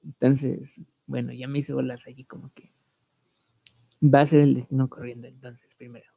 Entonces, 0.04 0.82
bueno, 1.06 1.32
ya 1.32 1.48
me 1.48 1.60
hice 1.60 1.72
bolas 1.72 2.06
allí 2.08 2.26
como 2.26 2.52
que 2.54 2.74
va 4.04 4.20
a 4.20 4.28
ser 4.28 4.42
el 4.42 4.56
destino 4.56 4.90
corriendo 4.90 5.30
entonces 5.30 5.74
primero. 5.78 6.12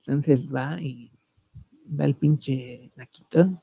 Entonces 0.00 0.52
va 0.52 0.82
y 0.82 1.12
va 1.88 2.06
el 2.06 2.16
pinche 2.16 2.90
Naquito, 2.96 3.62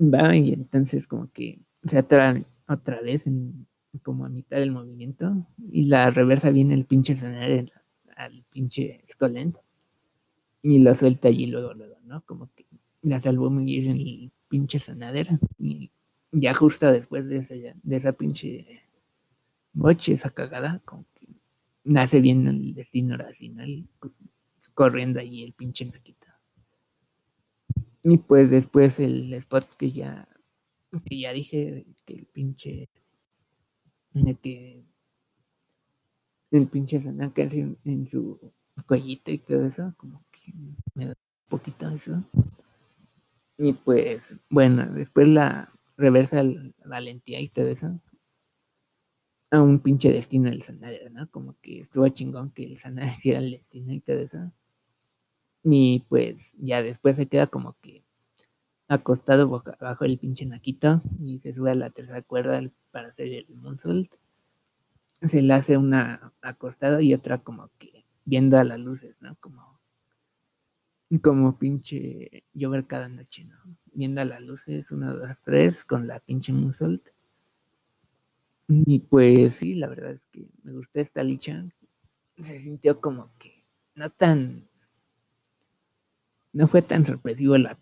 va 0.00 0.34
y 0.34 0.54
entonces 0.54 1.06
como 1.06 1.30
que 1.32 1.60
se 1.82 1.98
atrae 1.98 2.46
otra 2.66 3.02
vez 3.02 3.26
en, 3.26 3.66
como 3.98 4.24
a 4.24 4.28
mitad 4.28 4.58
del 4.58 4.72
movimiento 4.72 5.46
y 5.70 5.84
la 5.86 6.10
reversa 6.10 6.50
viene 6.50 6.74
el 6.74 6.84
pinche 6.84 7.14
sonar 7.14 7.70
al 8.16 8.44
pinche 8.50 9.02
Skolent 9.10 9.56
y 10.62 10.78
lo 10.78 10.94
suelta 10.94 11.28
allí 11.28 11.46
luego, 11.46 11.74
luego, 11.74 11.96
¿no? 12.04 12.22
Como 12.22 12.50
que 12.54 12.66
la 13.02 13.20
salvó 13.20 13.50
muy 13.50 13.64
bien 13.64 13.90
en 13.90 14.00
el 14.00 14.32
pinche 14.48 14.78
sanadera 14.80 15.38
y 15.58 15.90
ya 16.32 16.54
justo 16.54 16.90
después 16.90 17.28
de 17.28 17.38
esa, 17.38 17.54
de 17.54 17.96
esa 17.96 18.12
pinche 18.12 18.82
boche, 19.72 20.14
esa 20.14 20.30
cagada, 20.30 20.80
como 20.84 21.04
que 21.14 21.26
nace 21.84 22.20
bien 22.20 22.46
el 22.48 22.74
destino 22.74 23.16
racional 23.16 23.86
corriendo 24.74 25.20
allí 25.20 25.42
el 25.44 25.52
pinche 25.52 25.84
Naquita. 25.84 26.38
Y 28.02 28.18
pues 28.18 28.50
después 28.50 28.98
el 29.00 29.32
spot 29.34 29.74
que 29.74 29.92
ya, 29.92 30.28
que 31.08 31.20
ya 31.20 31.32
dije, 31.32 31.86
que 32.04 32.14
el 32.14 32.26
pinche 32.26 32.88
que 34.40 34.84
el 36.50 36.68
pinche 36.68 37.00
Sanaka 37.00 37.42
en, 37.42 37.76
en 37.84 38.06
su 38.06 38.38
cuellito 38.86 39.30
y 39.30 39.38
todo 39.38 39.66
eso, 39.66 39.94
como 39.96 40.24
que 40.30 40.52
me 40.94 41.06
da 41.06 41.10
un 41.10 41.48
poquito 41.48 41.88
eso. 41.90 42.22
Y 43.56 43.72
pues, 43.72 44.34
bueno, 44.50 44.86
después 44.92 45.28
la 45.28 45.72
reversa 45.96 46.42
la 46.42 46.72
valentía 46.84 47.40
y 47.40 47.48
todo 47.48 47.68
eso. 47.68 48.00
A 49.50 49.62
un 49.62 49.80
pinche 49.80 50.12
destino 50.12 50.50
del 50.50 50.62
Sanadero, 50.62 51.10
¿no? 51.10 51.30
Como 51.30 51.56
que 51.60 51.80
estuvo 51.80 52.08
chingón 52.08 52.50
que 52.50 52.64
el 52.64 52.76
Sanadero 52.78 53.12
hiciera 53.16 53.38
el 53.38 53.52
destino 53.52 53.92
y 53.92 54.00
todo 54.00 54.18
eso. 54.18 54.52
Y 55.62 56.04
pues 56.08 56.54
ya 56.58 56.82
después 56.82 57.16
se 57.16 57.26
queda 57.26 57.46
como 57.46 57.76
que 57.80 58.03
acostado 58.88 59.48
boca 59.48 59.76
abajo 59.80 60.04
el 60.04 60.18
pinche 60.18 60.46
Naquito 60.46 61.02
y 61.20 61.38
se 61.38 61.52
sube 61.54 61.70
a 61.70 61.74
la 61.74 61.90
tercera 61.90 62.22
cuerda 62.22 62.60
para 62.90 63.08
hacer 63.08 63.28
el 63.28 63.46
moonsault. 63.56 64.14
Se 65.22 65.42
le 65.42 65.54
hace 65.54 65.76
una 65.76 66.32
acostado 66.42 67.00
y 67.00 67.14
otra 67.14 67.38
como 67.38 67.70
que 67.78 68.04
viendo 68.24 68.58
a 68.58 68.64
las 68.64 68.78
luces, 68.78 69.16
¿no? 69.20 69.36
Como, 69.40 69.80
como 71.22 71.58
pinche 71.58 72.44
llover 72.52 72.86
cada 72.86 73.08
noche, 73.08 73.44
¿no? 73.44 73.56
Viendo 73.92 74.20
a 74.20 74.24
las 74.24 74.42
luces, 74.42 74.90
uno, 74.90 75.14
dos, 75.14 75.38
tres, 75.42 75.84
con 75.84 76.06
la 76.06 76.20
pinche 76.20 76.52
moonsault. 76.52 77.08
Y 78.68 78.98
pues 79.00 79.56
sí, 79.56 79.74
la 79.74 79.88
verdad 79.88 80.12
es 80.12 80.26
que 80.26 80.48
me 80.62 80.72
gustó 80.72 81.00
esta 81.00 81.22
lucha. 81.22 81.64
Se 82.38 82.58
sintió 82.58 83.00
como 83.00 83.30
que 83.38 83.64
no 83.94 84.10
tan 84.10 84.68
no 86.54 86.68
fue 86.68 86.82
tan 86.82 87.04
sorpresivo 87.04 87.58
la, 87.58 87.76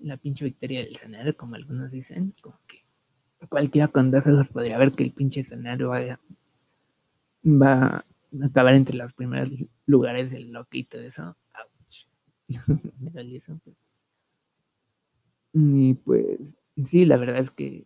la 0.00 0.16
pinche 0.16 0.44
victoria 0.44 0.80
del 0.80 0.92
escenario 0.92 1.36
como 1.36 1.54
algunos 1.54 1.92
dicen, 1.92 2.34
como 2.42 2.58
que 2.66 2.84
cualquiera 3.48 3.88
con 3.88 4.10
dos 4.10 4.26
ojos 4.26 4.48
podría 4.48 4.76
ver 4.76 4.90
que 4.90 5.04
el 5.04 5.12
pinche 5.12 5.40
escenario 5.40 5.90
va, 5.90 6.18
va 7.44 7.84
a 7.84 8.04
acabar 8.44 8.74
entre 8.74 8.96
los 8.96 9.14
primeros 9.14 9.50
lugares 9.86 10.32
del 10.32 10.50
Loki 10.50 10.80
y 10.80 10.84
todo 10.84 11.02
eso. 11.02 11.36
Me 12.98 13.10
dolió 13.12 13.38
eso. 13.38 13.60
Y 15.52 15.94
pues, 15.94 16.56
sí, 16.84 17.04
la 17.04 17.18
verdad 17.18 17.38
es 17.38 17.52
que 17.52 17.84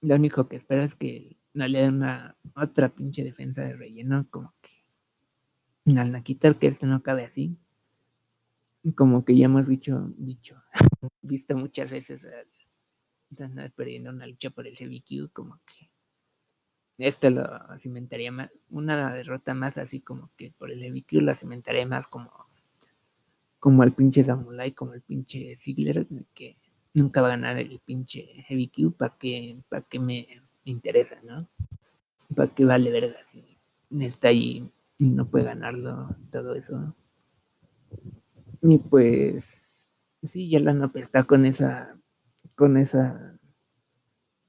lo 0.00 0.16
único 0.16 0.48
que 0.48 0.56
espero 0.56 0.82
es 0.82 0.96
que 0.96 1.36
no 1.54 1.68
le 1.68 1.82
den 1.82 1.94
una 1.94 2.36
otra 2.56 2.88
pinche 2.88 3.22
defensa 3.22 3.62
de 3.62 3.74
relleno, 3.74 4.26
como 4.28 4.52
que 4.60 6.00
al 6.00 6.10
Nakita 6.10 6.52
que 6.54 6.66
esto 6.66 6.86
no 6.86 7.02
cabe 7.02 7.24
así 7.24 7.56
como 8.96 9.24
que 9.24 9.36
ya 9.36 9.46
hemos 9.46 9.68
dicho, 9.68 10.12
dicho, 10.16 10.62
visto 11.22 11.56
muchas 11.56 11.90
veces 11.90 12.24
a, 12.24 13.68
perdiendo 13.70 14.10
una 14.10 14.26
lucha 14.26 14.50
por 14.50 14.66
el 14.66 14.76
CBQ, 14.76 15.32
como 15.32 15.60
que 15.64 15.90
esto 16.98 17.30
lo 17.30 17.44
cimentaría 17.78 18.30
más, 18.30 18.50
una 18.68 19.14
derrota 19.14 19.54
más 19.54 19.78
así 19.78 20.00
como 20.00 20.30
que 20.36 20.52
por 20.58 20.70
el 20.70 20.80
CBQ 20.80 21.22
la 21.22 21.34
cimentaría 21.34 21.86
más 21.86 22.06
como 22.06 22.30
como 23.62 23.84
el 23.84 23.92
pinche 23.92 24.24
Samurai, 24.24 24.72
como 24.72 24.94
el 24.94 25.02
pinche 25.02 25.54
Ziggler, 25.54 26.04
que 26.34 26.56
nunca 26.94 27.22
va 27.22 27.28
a 27.28 27.36
ganar 27.36 27.58
el 27.58 27.78
pinche 27.78 28.42
Heavy 28.48 28.66
Q, 28.66 28.92
¿para 28.96 29.16
qué, 29.16 29.56
para 29.68 29.82
qué 29.82 30.00
me, 30.00 30.26
interesa, 30.64 31.20
no? 31.22 31.48
¿Para 32.34 32.52
qué 32.52 32.64
vale 32.64 32.90
verga 32.90 33.24
si 33.30 33.56
está 34.00 34.28
ahí 34.28 34.68
y 34.98 35.06
no 35.06 35.30
puede 35.30 35.44
ganarlo, 35.44 36.08
todo 36.32 36.56
eso? 36.56 36.92
Y 38.62 38.78
pues, 38.78 39.90
sí, 40.22 40.48
ya 40.48 40.60
la 40.60 40.72
Nope 40.72 41.00
está 41.00 41.24
con 41.24 41.44
esa, 41.44 41.98
con 42.56 42.76
esa 42.76 43.38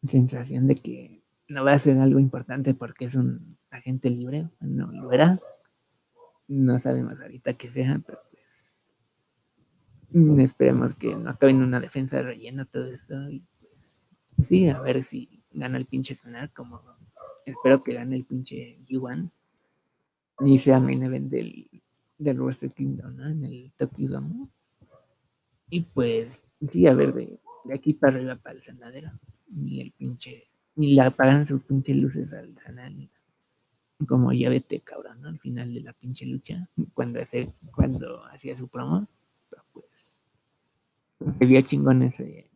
sensación 0.08 0.67
de 0.67 0.76
que 0.76 1.23
no 1.47 1.63
va 1.63 1.73
a 1.73 1.80
ser 1.80 1.97
algo 1.99 2.19
importante 2.19 2.73
porque 2.73 3.06
es 3.06 3.15
un 3.15 3.58
agente 3.71 4.10
libre, 4.10 4.49
no 4.60 4.91
lo 4.91 5.12
era. 5.12 5.39
No 6.47 6.78
sabemos 6.80 7.19
ahorita 7.19 7.54
que 7.54 7.69
sea, 7.69 8.02
pero 8.06 8.19
Mm, 10.13 10.39
esperemos 10.41 10.93
que 10.93 11.15
no 11.15 11.32
acabe 11.32 11.52
en 11.52 11.63
una 11.63 11.80
defensa 11.80 12.17
de 12.17 12.23
relleno 12.23 12.67
todo 12.67 12.86
eso. 12.86 13.15
Y 13.32 13.43
pues, 13.60 14.10
sí, 14.39 14.69
a 14.69 14.80
ver 14.80 15.04
si 15.04 15.43
gana 15.52 15.78
el 15.78 15.88
pinche 15.88 16.13
Sonar, 16.13 16.54
como 16.54 16.82
espero 17.45 17.84
que 17.84 17.95
gane 17.95 18.15
el 18.15 18.26
pinche 18.26 18.80
Yuan. 18.86 19.32
Y 20.39 20.60
sea 20.60 20.80
main 20.80 21.04
event 21.04 21.32
del, 21.32 21.83
del 22.24 22.42
Wrestle 22.42 22.72
Kingdom, 22.72 23.16
¿no? 23.16 23.28
En 23.28 23.44
el 23.44 23.72
Tokyo 23.76 24.10
Dome. 24.10 24.48
Y 25.70 25.82
pues, 25.82 26.48
sí, 26.72 26.88
a 26.88 26.94
ver, 26.94 27.14
de, 27.14 27.40
aquí 27.74 27.94
para 27.94 28.16
arriba 28.16 28.36
para 28.36 28.56
el 28.56 28.62
sanadero. 28.62 29.12
Ni 29.48 29.82
el 29.82 29.92
pinche, 29.92 30.48
ni 30.76 30.94
le 30.94 31.02
apagan 31.02 31.48
sus 31.48 31.64
pinches 31.64 31.98
luces 31.98 32.34
al 32.34 32.56
sanadero. 32.64 33.12
Como 34.08 34.34
ya 34.34 34.50
vete, 34.50 34.82
cabrón, 34.82 35.22
¿no? 35.22 35.30
Al 35.30 35.40
final 35.40 35.74
de 35.74 35.82
la 35.82 35.94
pinche 35.94 36.26
lucha, 36.26 36.70
cuando, 36.94 37.22
hace, 37.22 37.54
cuando 37.72 38.24
hacía 38.26 38.56
su 38.56 38.68
promo 38.68 39.08
pues 39.74 40.20
sería 41.40 41.64
chingón 41.64 42.04
ese, 42.04 42.50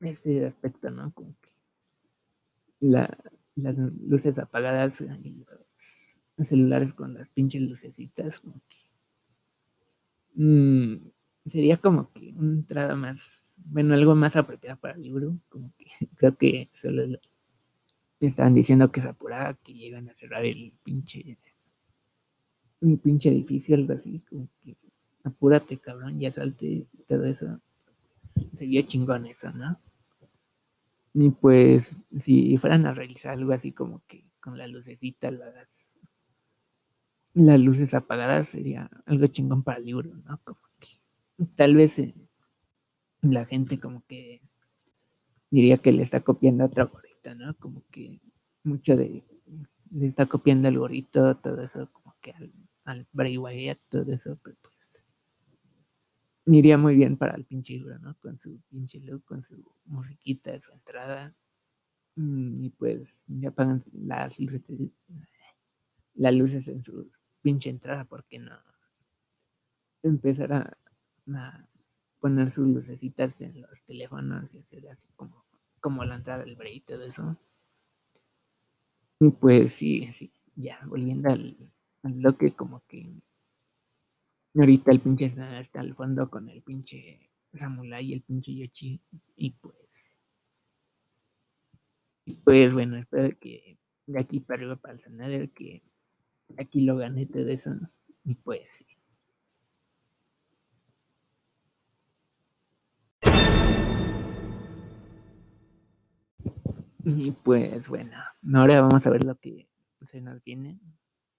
ese 0.00 0.46
aspecto, 0.46 0.90
¿no? 0.90 1.12
Como 1.12 1.34
que 1.40 1.50
las 2.80 3.76
luces 3.76 4.38
apagadas 4.38 5.00
y 5.00 5.44
los 6.36 6.48
celulares 6.48 6.92
con 6.94 7.14
las 7.14 7.30
pinches 7.30 7.62
lucecitas, 7.62 8.40
como 8.40 8.60
que 8.68 8.76
mm, 10.36 10.96
sería 11.50 11.76
como 11.78 12.12
que 12.12 12.32
una 12.36 12.52
entrada 12.52 12.94
más, 12.94 13.54
bueno, 13.64 13.94
algo 13.94 14.14
más 14.14 14.36
apropiado 14.36 14.78
para 14.78 14.94
el 14.94 15.02
libro, 15.02 15.38
como 15.48 15.72
que 15.76 15.86
creo 16.16 16.36
que 16.36 16.70
solo 16.74 17.18
estaban 18.20 18.54
diciendo 18.54 18.90
que 18.90 19.00
se 19.00 19.08
apuraba, 19.08 19.54
que 19.54 19.74
llegan 19.74 20.08
a 20.08 20.14
cerrar 20.14 20.44
el 20.44 20.72
pinche, 20.82 21.38
un 22.80 22.98
pinche 22.98 23.28
edificio, 23.30 23.74
algo 23.76 23.94
así, 23.94 24.20
como 24.28 24.48
que 24.62 24.76
apúrate, 25.24 25.78
cabrón, 25.78 26.18
ya 26.20 26.30
salte, 26.30 26.86
todo 27.06 27.24
eso. 27.24 27.60
Sería 28.54 28.86
chingón 28.86 29.26
eso, 29.26 29.50
¿no? 29.52 29.78
Y 31.14 31.30
pues, 31.30 31.96
si 32.20 32.56
fueran 32.58 32.86
a 32.86 32.94
realizar 32.94 33.32
algo 33.32 33.52
así 33.52 33.72
como 33.72 34.02
que 34.06 34.24
con 34.40 34.58
la 34.58 34.66
lucecita, 34.66 35.30
las, 35.30 35.85
las 37.36 37.60
luces 37.60 37.92
apagadas, 37.92 38.48
sería 38.48 38.90
algo 39.04 39.26
chingón 39.26 39.62
para 39.62 39.78
el 39.78 39.84
libro, 39.84 40.10
¿no? 40.24 40.40
Como 40.42 40.58
que 40.80 40.88
tal 41.54 41.76
vez 41.76 41.98
eh, 41.98 42.14
la 43.20 43.44
gente 43.44 43.78
como 43.78 44.02
que 44.06 44.40
diría 45.50 45.76
que 45.76 45.92
le 45.92 46.02
está 46.02 46.20
copiando 46.20 46.64
a 46.64 46.68
otra 46.68 46.84
gorrita, 46.84 47.34
¿no? 47.34 47.54
Como 47.58 47.84
que 47.90 48.20
mucho 48.64 48.96
de 48.96 49.22
le 49.90 50.06
está 50.06 50.26
copiando 50.26 50.68
el 50.68 50.78
gorrito, 50.78 51.36
todo 51.36 51.60
eso, 51.62 51.90
como 51.92 52.16
que 52.20 52.32
al, 52.32 52.52
al 52.84 53.06
Bray 53.12 53.36
Wyatt, 53.36 53.78
todo 53.88 54.10
eso, 54.12 54.36
pues, 54.42 54.56
iría 56.46 56.78
muy 56.78 56.96
bien 56.96 57.16
para 57.16 57.34
el 57.34 57.44
pinche 57.44 57.74
libro, 57.74 57.98
¿no? 57.98 58.16
Con 58.20 58.38
su 58.38 58.60
pinche 58.70 58.98
look, 59.00 59.24
con 59.24 59.42
su 59.42 59.62
musiquita, 59.84 60.58
su 60.60 60.72
entrada. 60.72 61.34
Mm, 62.16 62.64
y 62.64 62.70
pues 62.70 63.24
ya 63.28 63.50
apagan 63.50 63.84
las, 63.92 64.36
las 66.14 66.34
luces 66.34 66.66
en 66.68 66.82
su 66.82 67.10
pinche 67.46 67.70
entrada, 67.70 68.04
porque 68.04 68.40
no 68.40 68.58
empezar 70.02 70.52
a, 70.52 71.68
poner 72.18 72.50
sus 72.50 72.66
lucecitas 72.66 73.40
en 73.40 73.60
los 73.62 73.84
teléfonos 73.84 74.52
y 74.52 74.58
hacer 74.58 74.88
así 74.88 75.06
como, 75.14 75.44
como 75.78 76.04
la 76.04 76.16
entrada 76.16 76.44
del 76.44 76.56
break 76.56 76.74
y 76.74 76.80
todo 76.80 77.04
eso. 77.04 77.36
Y 79.20 79.30
pues 79.30 79.74
sí, 79.74 80.10
sí, 80.10 80.32
ya, 80.56 80.80
volviendo 80.86 81.30
al, 81.30 81.56
bloque, 82.02 82.52
como 82.52 82.84
que 82.88 83.14
Ahorita 84.56 84.90
el 84.90 85.00
pinche 85.00 85.26
está 85.26 85.80
al 85.80 85.94
fondo 85.94 86.28
con 86.28 86.48
el 86.48 86.62
pinche 86.62 87.30
Samurai 87.54 88.06
y 88.06 88.14
el 88.14 88.22
pinche 88.22 88.56
Yoshi. 88.56 89.00
Y 89.36 89.50
pues. 89.50 90.18
Y 92.24 92.34
pues 92.38 92.72
bueno, 92.72 92.96
espero 92.96 93.38
que 93.38 93.78
de 94.06 94.18
aquí 94.18 94.40
para 94.40 94.58
arriba 94.58 94.76
para 94.76 94.94
el 94.94 95.00
Sanader, 95.00 95.50
que 95.50 95.84
aquí 96.58 96.82
lo 96.82 96.96
gané 96.96 97.26
todo 97.26 97.48
eso. 97.48 97.70
Y 98.24 98.34
pues 98.34 98.62
sí. 98.70 98.86
Y 107.04 107.30
pues 107.30 107.88
bueno, 107.88 108.16
ahora 108.54 108.80
vamos 108.80 109.06
a 109.06 109.10
ver 109.10 109.24
lo 109.24 109.36
que 109.36 109.68
se 110.06 110.20
nos 110.20 110.42
viene 110.42 110.80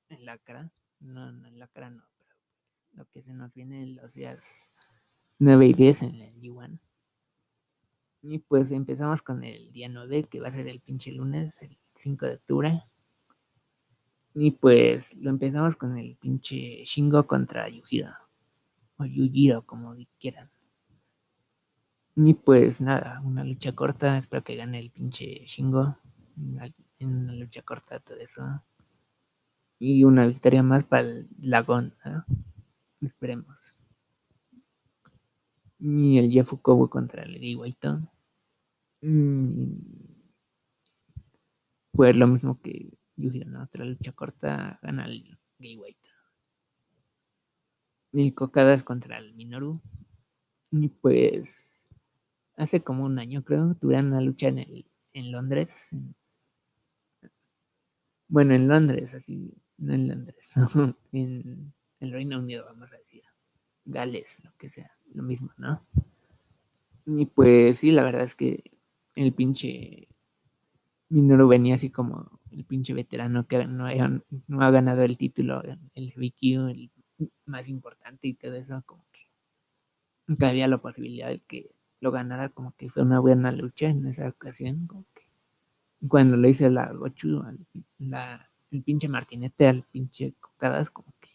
en 0.09 0.25
la 0.25 0.37
cara. 0.37 0.71
No, 0.99 1.31
no, 1.31 1.47
en 1.47 1.59
la 1.59 1.67
cara 1.67 1.89
no 1.89 2.03
lo 2.97 3.05
que 3.05 3.21
se 3.21 3.33
nos 3.33 3.53
viene 3.53 3.83
en 3.83 3.95
los 3.95 4.13
días 4.13 4.69
9 5.39 5.67
y 5.67 5.73
10 5.73 6.01
en 6.01 6.15
el 6.15 6.41
Yuan. 6.41 6.79
Y 8.23 8.39
pues 8.39 8.71
empezamos 8.71 9.21
con 9.21 9.43
el 9.43 9.71
día 9.71 9.87
9, 9.87 10.23
que 10.23 10.41
va 10.41 10.47
a 10.47 10.51
ser 10.51 10.67
el 10.67 10.81
pinche 10.81 11.11
lunes, 11.11 11.61
el 11.61 11.77
5 11.95 12.25
de 12.25 12.33
octubre. 12.33 12.83
Y 14.39 14.51
pues 14.51 15.17
lo 15.17 15.31
empezamos 15.31 15.75
con 15.77 15.97
el 15.97 16.15
pinche 16.15 16.85
Shingo 16.85 17.25
contra 17.25 17.67
Yujiro. 17.69 18.11
O 18.97 19.05
Yujiro, 19.05 19.65
como 19.65 19.95
quieran. 20.19 20.51
Y 22.15 22.35
pues 22.35 22.79
nada, 22.79 23.19
una 23.25 23.43
lucha 23.43 23.71
corta. 23.73 24.19
Espero 24.19 24.43
que 24.43 24.55
gane 24.55 24.77
el 24.77 24.91
pinche 24.91 25.43
Shingo. 25.47 25.97
En 26.99 27.15
una 27.15 27.33
lucha 27.33 27.63
corta, 27.63 27.99
todo 27.99 28.19
eso. 28.19 28.43
Y 29.79 30.03
una 30.03 30.27
victoria 30.27 30.61
más 30.61 30.83
para 30.83 31.01
el 31.01 31.27
Lagón. 31.39 31.95
Esperemos. 33.01 33.73
Y 35.79 36.19
el 36.19 36.29
Jeff 36.29 36.53
Kobo 36.61 36.91
contra 36.91 37.23
el 37.23 37.39
Gay 37.39 37.55
White. 37.55 37.89
Mm, 39.01 39.79
pues 41.91 42.15
lo 42.15 42.27
mismo 42.27 42.61
que 42.61 42.96
Yujiro, 43.17 43.49
¿no? 43.49 43.63
Otra 43.63 43.83
lucha 43.83 44.11
corta 44.13 44.79
gana 44.81 45.05
el 45.05 45.37
Gay 45.59 45.75
White. 45.75 46.07
Y 48.13 48.31
Cocadas 48.31 48.83
contra 48.83 49.17
el 49.17 49.33
Minoru. 49.33 49.81
Y 50.71 50.87
pues 50.87 51.87
hace 52.55 52.83
como 52.83 53.05
un 53.05 53.19
año 53.19 53.43
creo 53.43 53.75
tuvieron 53.75 54.07
una 54.07 54.21
lucha 54.21 54.47
en 54.47 54.59
el 54.59 54.85
en 55.13 55.31
Londres. 55.31 55.89
Bueno, 58.27 58.53
en 58.53 58.67
Londres, 58.67 59.13
así, 59.13 59.53
no 59.77 59.93
en 59.93 60.07
Londres, 60.07 60.51
en 61.11 61.73
el 61.99 62.11
Reino 62.11 62.39
Unido, 62.39 62.65
vamos 62.65 62.93
a 62.93 62.97
decir. 62.97 63.23
Gales, 63.85 64.41
lo 64.43 64.51
que 64.57 64.69
sea, 64.69 64.91
lo 65.13 65.23
mismo, 65.23 65.51
¿no? 65.57 65.87
Y 67.05 67.25
pues 67.25 67.79
sí, 67.79 67.91
la 67.91 68.03
verdad 68.03 68.23
es 68.23 68.35
que 68.35 68.71
el 69.15 69.33
pinche 69.33 70.09
Minoru 71.09 71.47
venía 71.47 71.75
así 71.75 71.89
como 71.89 72.36
el 72.57 72.65
pinche 72.65 72.93
veterano 72.93 73.47
que 73.47 73.65
no, 73.65 73.87
no 74.47 74.61
ha 74.61 74.71
ganado 74.71 75.03
el 75.03 75.17
título, 75.17 75.61
el 75.93 76.13
BQ, 76.15 76.69
el 76.69 76.91
más 77.45 77.69
importante 77.69 78.27
y 78.27 78.33
todo 78.33 78.55
eso, 78.55 78.83
como 78.85 79.05
que, 79.11 80.45
había 80.45 80.67
la 80.67 80.79
posibilidad 80.79 81.29
de 81.29 81.39
que 81.39 81.71
lo 81.99 82.11
ganara, 82.11 82.49
como 82.49 82.75
que 82.75 82.89
fue 82.89 83.03
una 83.03 83.19
buena 83.19 83.51
lucha 83.51 83.87
en 83.87 84.05
esa 84.07 84.27
ocasión, 84.27 84.87
como 84.87 85.05
que 85.13 85.23
cuando 86.07 86.37
le 86.37 86.49
hice 86.49 86.69
la 86.69 86.91
Gochu, 86.91 87.43
el 88.71 88.83
pinche 88.83 89.07
martinete 89.07 89.67
al 89.67 89.83
pinche 89.83 90.33
Cocadas, 90.39 90.91
como 90.91 91.13
que 91.19 91.29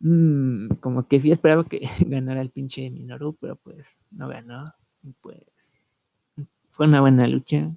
Mm, 0.00 0.76
como 0.80 1.06
que 1.06 1.20
sí 1.20 1.30
esperaba 1.30 1.64
que 1.64 1.80
ganara 2.06 2.40
el 2.40 2.50
pinche 2.50 2.90
Minoru, 2.90 3.36
pero 3.38 3.56
pues 3.56 3.98
no 4.10 4.28
ganó. 4.28 4.74
Y 5.02 5.12
pues 5.20 5.42
fue 6.70 6.86
una 6.86 7.00
buena 7.00 7.26
lucha. 7.28 7.70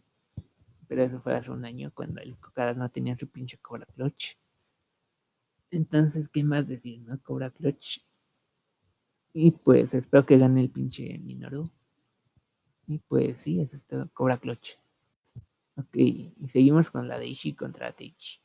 Pero 0.93 1.05
eso 1.05 1.19
fue 1.19 1.33
hace 1.33 1.49
un 1.49 1.65
año 1.65 1.91
cuando 1.91 2.21
el 2.21 2.37
Cocada 2.37 2.75
no 2.75 2.87
tenía 2.91 3.17
su 3.17 3.27
pinche 3.27 3.57
Cobra 3.57 3.87
Clutch. 3.95 4.37
Entonces, 5.71 6.29
¿qué 6.29 6.43
más 6.43 6.67
decir, 6.67 7.01
no? 7.01 7.19
Cobra 7.23 7.49
Clutch. 7.49 7.99
Y 9.33 9.49
pues 9.49 9.95
espero 9.95 10.23
que 10.23 10.37
gane 10.37 10.61
el 10.61 10.69
pinche 10.69 11.17
Minoru. 11.17 11.71
Y 12.85 12.99
pues 12.99 13.41
sí, 13.41 13.59
eso 13.59 13.75
es 13.75 13.83
todo. 13.85 14.07
Cobra 14.13 14.37
Clutch. 14.37 14.75
Ok, 15.77 15.95
y 15.95 16.31
seguimos 16.47 16.91
con 16.91 17.07
la 17.07 17.17
de 17.17 17.25
Ishi 17.25 17.55
contra 17.55 17.91
Teichi. 17.91 18.39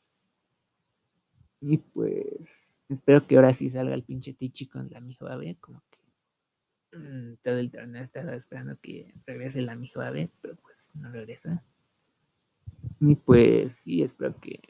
Y 1.61 1.77
pues 1.77 2.79
Espero 2.89 3.27
que 3.27 3.35
ahora 3.35 3.53
sí 3.53 3.69
salga 3.69 3.93
el 3.93 4.03
pinche 4.03 4.33
Tichi 4.33 4.67
con 4.67 4.89
la 4.89 4.99
mi 4.99 5.15
babe, 5.21 5.57
como 5.59 5.83
que 5.91 6.97
mm, 6.97 7.35
todo 7.43 7.59
el 7.59 7.69
torneo 7.69 8.03
estaba 8.03 8.33
esperando 8.33 8.79
que 8.81 9.13
regrese 9.27 9.61
la 9.61 9.75
mijo 9.75 10.01
Ave, 10.01 10.31
pero 10.41 10.55
pues 10.55 10.89
no 10.95 11.11
regresa. 11.11 11.63
Y 12.99 13.15
pues 13.15 13.75
sí, 13.75 14.03
espero 14.03 14.39
que 14.39 14.61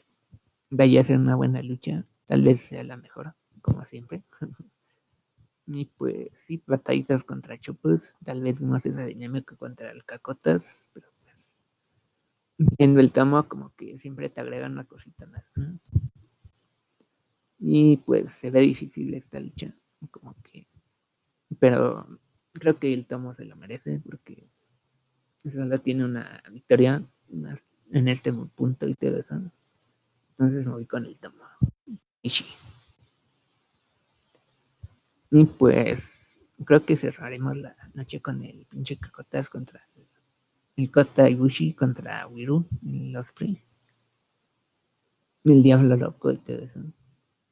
vaya 0.70 1.00
a 1.00 1.04
ser 1.04 1.18
una 1.18 1.34
buena 1.34 1.62
lucha. 1.62 2.06
Tal 2.26 2.42
vez 2.42 2.60
sea 2.60 2.84
la 2.84 2.96
mejor, 2.96 3.34
como 3.60 3.84
siempre. 3.84 4.22
y 5.66 5.86
pues 5.86 6.28
sí, 6.38 6.62
batallitas 6.66 7.24
contra 7.24 7.58
Chupus. 7.58 8.16
Tal 8.24 8.42
vez 8.42 8.60
más 8.60 8.86
esa 8.86 9.04
dinámica 9.04 9.56
contra 9.56 9.90
el 9.90 10.04
Cacotas, 10.04 10.88
pero 10.92 11.08
pues 11.22 11.52
viendo 12.78 13.00
el 13.00 13.10
tomo 13.10 13.48
como 13.48 13.74
que 13.74 13.98
siempre 13.98 14.28
te 14.28 14.40
agregan 14.40 14.72
una 14.72 14.84
cosita 14.84 15.26
más. 15.26 15.44
Y 17.58 17.98
pues 17.98 18.32
se 18.32 18.50
ve 18.50 18.60
difícil 18.60 19.12
esta 19.14 19.38
lucha, 19.38 19.74
como 20.10 20.34
que... 20.42 20.66
Pero 21.58 22.06
creo 22.52 22.78
que 22.78 22.94
el 22.94 23.06
tomo 23.06 23.32
se 23.32 23.44
lo 23.44 23.56
merece 23.56 24.00
porque 24.00 24.48
solo 25.44 25.78
tiene 25.78 26.04
una 26.04 26.42
victoria 26.50 27.04
en 27.90 28.08
este 28.08 28.32
punto 28.32 28.88
y 28.88 28.94
todo 28.94 29.18
eso. 29.18 29.40
Entonces 30.30 30.66
me 30.66 30.72
voy 30.72 30.86
con 30.86 31.04
el 31.04 31.18
tomo. 31.18 31.44
Y 35.30 35.44
pues 35.44 36.40
creo 36.64 36.84
que 36.84 36.96
cerraremos 36.96 37.56
la 37.56 37.76
noche 37.94 38.20
con 38.20 38.42
el 38.42 38.66
pinche 38.66 38.96
Cacotas 38.96 39.48
contra 39.48 39.86
el, 40.76 40.90
Kota 40.90 41.28
Ibushi 41.28 41.74
contra 41.74 42.26
Wiru, 42.26 42.66
el 42.86 43.16
Osprey. 43.16 43.62
El 45.44 45.62
Diablo 45.62 45.96
Loco 45.96 46.32
y 46.32 46.38
todo 46.38 46.58
eso. 46.58 46.80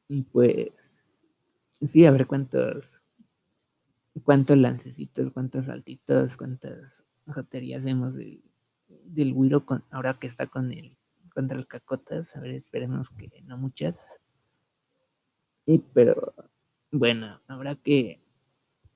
Y 0.07 0.23
pues 0.23 0.71
sí, 1.87 2.05
a 2.05 2.11
ver 2.11 2.27
cuántos 2.27 2.99
cuántos 4.23 4.57
lancecitos, 4.57 5.31
cuántos 5.31 5.65
saltitos, 5.65 6.35
cuántas 6.35 7.03
joterías 7.27 7.85
vemos 7.85 8.15
del, 8.15 8.43
del 9.05 9.33
Wiro 9.33 9.65
con, 9.65 9.83
ahora 9.91 10.15
que 10.15 10.27
está 10.27 10.47
con 10.47 10.71
el 10.71 10.97
contra 11.33 11.57
el 11.57 11.67
Cacotas. 11.67 12.35
A 12.35 12.41
ver, 12.41 12.51
esperemos 12.51 13.09
que 13.11 13.29
no 13.45 13.57
muchas. 13.57 13.99
Y 15.65 15.79
pero 15.79 16.33
bueno, 16.91 17.39
habrá 17.47 17.75
que 17.75 18.21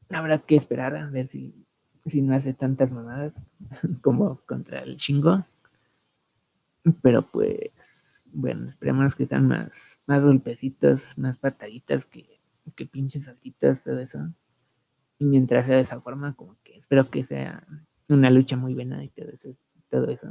habrá 0.10 0.40
que 0.40 0.56
esperar 0.56 0.96
a 0.96 1.10
ver 1.10 1.28
si, 1.28 1.66
si 2.06 2.22
no 2.22 2.36
hace 2.36 2.54
tantas 2.54 2.92
mamadas 2.92 3.36
como 4.02 4.42
contra 4.46 4.80
el 4.80 4.98
chingo. 4.98 5.46
Pero 7.02 7.22
pues, 7.22 8.30
bueno, 8.34 8.68
esperemos 8.68 9.16
que 9.16 9.26
sean 9.26 9.48
más, 9.48 10.02
más 10.06 10.24
golpecitos, 10.24 11.18
más 11.18 11.38
pataditas 11.38 12.06
que, 12.06 12.42
que 12.76 12.86
pinches 12.86 13.26
saltitas, 13.26 13.84
todo 13.84 14.00
eso. 14.00 14.34
Y 15.18 15.26
mientras 15.26 15.66
sea 15.66 15.78
de 15.78 15.84
esa 15.84 16.02
forma, 16.02 16.36
como 16.36 16.58
que 16.64 16.78
espero 16.78 17.10
que 17.10 17.24
sea 17.24 17.66
una 18.10 18.30
lucha 18.30 18.58
muy 18.58 18.74
buena 18.74 19.04
y 19.04 19.10
todo 19.10 19.30
eso. 19.30 19.56
Todo 19.94 20.10
eso. 20.10 20.28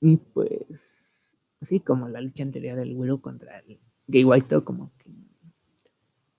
Y 0.00 0.18
pues, 0.18 1.32
así 1.60 1.80
como 1.80 2.08
la 2.08 2.20
lucha 2.20 2.44
anterior 2.44 2.78
del 2.78 2.94
güero 2.94 3.20
contra 3.20 3.58
el 3.58 3.80
Gay 4.06 4.24
White, 4.24 4.62
como 4.62 4.92
que 4.98 5.10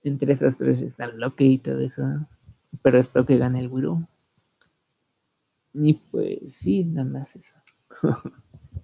entre 0.04 0.32
esas 0.32 0.56
tres 0.56 0.80
está 0.80 1.06
Loki 1.08 1.44
y 1.44 1.58
todo 1.58 1.80
eso. 1.80 2.02
Pero 2.80 2.96
espero 2.96 3.26
que 3.26 3.36
gane 3.36 3.60
el 3.60 3.68
güero. 3.68 4.08
Y 5.74 5.92
pues 6.10 6.54
sí, 6.54 6.84
nada 6.84 7.06
más 7.06 7.36
eso. 7.36 7.58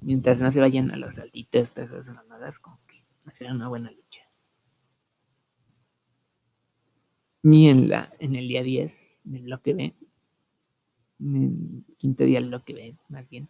Mientras 0.03 0.39
no 0.39 0.53
se 0.53 0.61
vayan 0.61 0.91
a 0.91 0.99
los 0.99 1.15
saltitos, 1.15 1.73
todas 1.73 1.93
esas 1.93 2.15
mamadas, 2.15 2.59
como 2.59 2.79
que 2.87 3.07
será 3.39 3.55
una 3.55 3.69
buena 3.69 3.91
lucha. 3.91 4.21
Y 7.43 7.69
en, 7.69 7.89
la, 7.89 8.13
en 8.19 8.37
el 8.37 8.49
día 8.49 8.63
10 8.63 9.23
del 9.25 9.45
bloque 9.45 9.73
B, 9.73 9.95
el 11.25 11.85
quinto 11.97 12.25
día 12.25 12.41
del 12.41 12.49
bloque 12.49 12.75
B, 12.75 12.97
más 13.09 13.29
bien, 13.29 13.49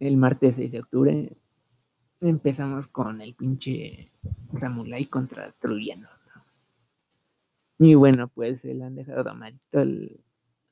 el 0.00 0.16
martes 0.16 0.56
6 0.56 0.72
de 0.72 0.80
octubre, 0.80 1.36
empezamos 2.20 2.88
con 2.88 3.20
el 3.20 3.34
pinche 3.34 4.10
Samurai 4.58 5.06
contra 5.06 5.52
Trujano. 5.52 6.08
Y 7.78 7.94
bueno, 7.94 8.28
pues 8.28 8.64
le 8.64 8.84
han 8.84 8.94
dejado 8.94 9.24
domadito 9.24 9.80
al, 9.80 10.20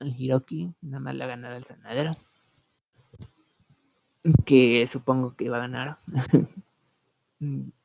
Hiroki, 0.00 0.72
nada 0.82 1.00
más 1.00 1.14
le 1.14 1.24
ha 1.24 1.28
ganado 1.28 1.56
el 1.56 1.64
Sanadero. 1.64 2.16
Que 4.44 4.86
supongo 4.86 5.36
que 5.36 5.50
va 5.50 5.58
a 5.58 5.60
ganar. 5.60 5.98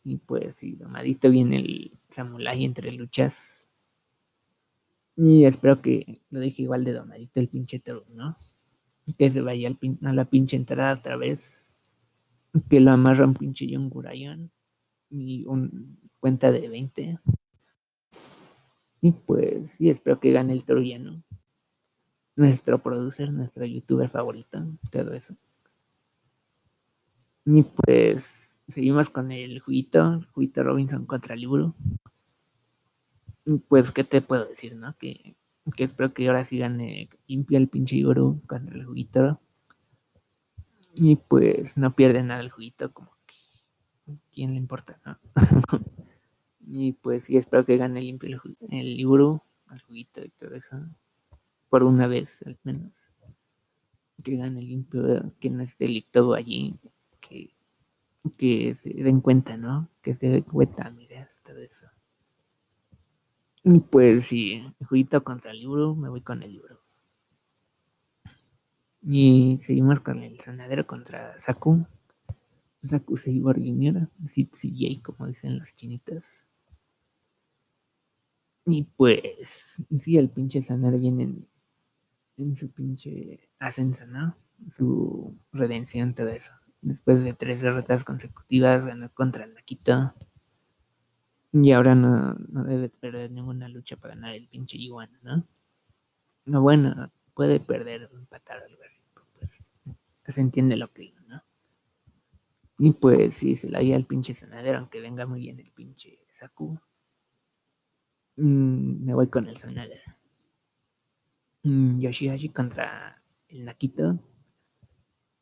y 0.04 0.18
pues 0.18 0.56
sí, 0.56 0.76
domadito 0.76 1.30
viene 1.30 1.58
el 1.58 2.00
Samurai 2.12 2.64
entre 2.64 2.92
luchas. 2.92 3.59
Y 5.22 5.44
espero 5.44 5.82
que 5.82 6.22
lo 6.30 6.40
deje 6.40 6.62
igual 6.62 6.86
de 6.86 6.94
domadito 6.94 7.42
el 7.42 7.50
pinche 7.50 7.80
Toru, 7.80 8.06
¿no? 8.14 8.38
Que 9.18 9.30
se 9.30 9.42
vaya 9.42 9.70
a 9.70 10.14
la 10.14 10.24
pinche 10.24 10.56
entrada 10.56 10.94
otra 10.94 11.18
vez. 11.18 11.70
Que 12.70 12.80
lo 12.80 12.92
amarra 12.92 13.26
un 13.26 13.34
pinche 13.34 13.68
John. 13.70 14.50
Y 15.10 15.44
un 15.46 16.00
cuenta 16.22 16.54
de 16.54 16.70
20. 16.70 17.20
Y 19.02 19.12
pues 19.12 19.72
sí, 19.72 19.90
espero 19.90 20.22
que 20.22 20.32
gane 20.32 20.54
el 20.54 20.64
troyano. 20.64 21.22
Nuestro 22.38 22.82
producer, 22.82 23.34
nuestro 23.34 23.66
youtuber 23.66 24.08
favorito, 24.08 24.66
todo 24.90 25.12
eso. 25.12 25.36
Y 27.44 27.64
pues 27.64 28.56
seguimos 28.70 29.10
con 29.10 29.34
el 29.34 29.60
juguito, 29.60 30.22
juguito 30.32 30.64
Robinson 30.64 31.06
contra 31.06 31.34
el 31.34 31.42
libro. 31.42 31.76
Pues, 33.68 33.92
¿qué 33.92 34.04
te 34.04 34.22
puedo 34.22 34.46
decir, 34.46 34.76
no? 34.76 34.96
Que, 34.98 35.36
que 35.76 35.84
espero 35.84 36.14
que 36.14 36.28
ahora 36.28 36.46
sí 36.46 36.58
gane 36.58 37.10
limpia 37.28 37.58
el 37.58 37.70
pinche 37.70 37.96
libro 37.96 38.42
contra 38.48 38.76
el 38.76 38.86
juguito. 38.86 39.40
Y 40.96 41.16
pues 41.16 41.78
no 41.78 41.96
pierde 41.96 42.24
nada 42.24 42.42
el 42.42 42.50
juguito, 42.50 42.92
como 42.92 43.12
que, 43.26 44.18
¿quién 44.34 44.52
le 44.52 44.58
importa, 44.58 45.00
no? 45.06 45.18
Y 46.72 46.94
pues 46.94 47.24
sí, 47.24 47.36
espero 47.36 47.66
que 47.66 47.78
gane 47.78 48.00
limpio 48.00 48.40
el, 48.70 48.96
libro, 48.96 49.44
el 49.72 49.82
juguito 49.82 50.24
y 50.24 50.30
todo 50.30 50.54
eso. 50.54 50.78
Por 51.68 51.82
una 51.82 52.06
vez, 52.06 52.44
al 52.46 52.60
menos. 52.64 52.94
Que 54.24 54.36
gane 54.36 54.62
limpio, 54.62 55.34
que 55.40 55.50
no 55.50 55.64
esté 55.64 56.06
todo 56.12 56.36
allí. 56.36 56.76
Que, 57.20 57.56
que 58.38 58.76
se 58.76 58.94
den 58.94 59.20
cuenta, 59.22 59.58
¿no? 59.58 59.90
Que 60.04 60.14
se 60.14 60.28
den 60.28 60.44
cuenta, 60.44 60.92
mira, 60.92 61.28
todo 61.44 61.58
eso. 61.58 61.88
Y 63.64 63.80
pues 63.80 64.28
sí, 64.28 64.64
juguito 64.88 65.24
contra 65.24 65.52
el 65.52 65.60
libro, 65.60 65.96
me 65.96 66.10
voy 66.10 66.22
con 66.22 66.42
el 66.44 66.54
libro. 66.54 66.82
Y 69.02 69.58
seguimos 69.62 70.00
con 70.02 70.24
el 70.24 70.40
sanadero 70.40 70.86
contra 70.86 71.40
Saku. 71.40 71.86
Saku 72.84 73.18
Seibor 73.18 73.58
Jr., 73.58 74.10
CJ, 74.28 75.02
como 75.04 75.28
dicen 75.28 75.60
los 75.60 75.74
chinitas. 75.76 76.46
Y 78.66 78.84
pues, 78.84 79.84
sí, 80.00 80.18
el 80.18 80.30
pinche 80.30 80.62
Sanar 80.62 80.98
viene 81.00 81.48
en, 82.38 82.56
su 82.56 82.72
pinche 82.72 83.50
ascenso, 83.60 84.06
¿no? 84.06 84.38
Su 84.72 85.38
redención, 85.52 86.14
todo 86.14 86.30
eso. 86.30 86.52
Después 86.82 87.24
de 87.24 87.34
tres 87.34 87.62
derrotas 87.62 88.04
consecutivas, 88.04 88.86
ganó 88.86 89.12
contra 89.14 89.48
Nakito. 89.48 90.14
Y 91.52 91.72
ahora 91.72 91.96
no, 91.96 92.36
debe 92.66 92.90
perder 92.90 93.32
ninguna 93.32 93.68
lucha 93.68 93.98
para 93.98 94.14
ganar 94.14 94.36
el 94.36 94.48
pinche 94.48 94.78
Iguana, 94.78 95.20
¿no? 95.24 95.48
No, 96.46 96.62
bueno, 96.62 97.12
puede 97.34 97.60
perder 97.60 98.10
o 98.12 98.18
empatar 98.18 98.58
algo 98.62 98.82
así, 98.88 99.02
pues 99.14 99.66
se 100.28 100.42
entiende 100.42 100.78
lo 100.78 100.92
que 100.94 101.04
digo, 101.04 101.20
¿no? 101.28 101.42
Y 102.78 102.94
pues 102.94 103.36
sí, 103.36 103.56
se 103.56 103.70
la 103.70 103.82
guía 103.82 103.96
el 103.96 104.06
pinche 104.06 104.34
sanadero, 104.34 104.78
aunque 104.78 105.02
venga 105.02 105.26
muy 105.26 105.42
bien 105.42 105.60
el 105.60 105.72
pinche 105.72 106.20
Saku. 106.32 106.80
Mm, 108.38 109.06
me 109.06 109.14
voy 109.14 109.28
con 109.28 109.48
el 109.50 109.58
Sonader. 109.58 110.02
Mm, 111.64 112.00
Yoshihashi 112.00 112.50
contra 112.50 113.22
el 113.50 113.66
Nakito. 113.66 114.18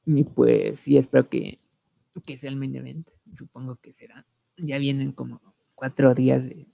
Y 0.05 0.23
pues 0.23 0.79
sí, 0.79 0.97
espero 0.97 1.29
que, 1.29 1.59
que 2.25 2.37
sea 2.37 2.49
el 2.49 2.55
main 2.55 2.75
event. 2.75 3.09
Supongo 3.35 3.75
que 3.75 3.93
será. 3.93 4.25
Ya 4.57 4.79
vienen 4.79 5.11
como 5.11 5.56
cuatro 5.77 6.15
días 6.15 6.43
de. 6.43 6.67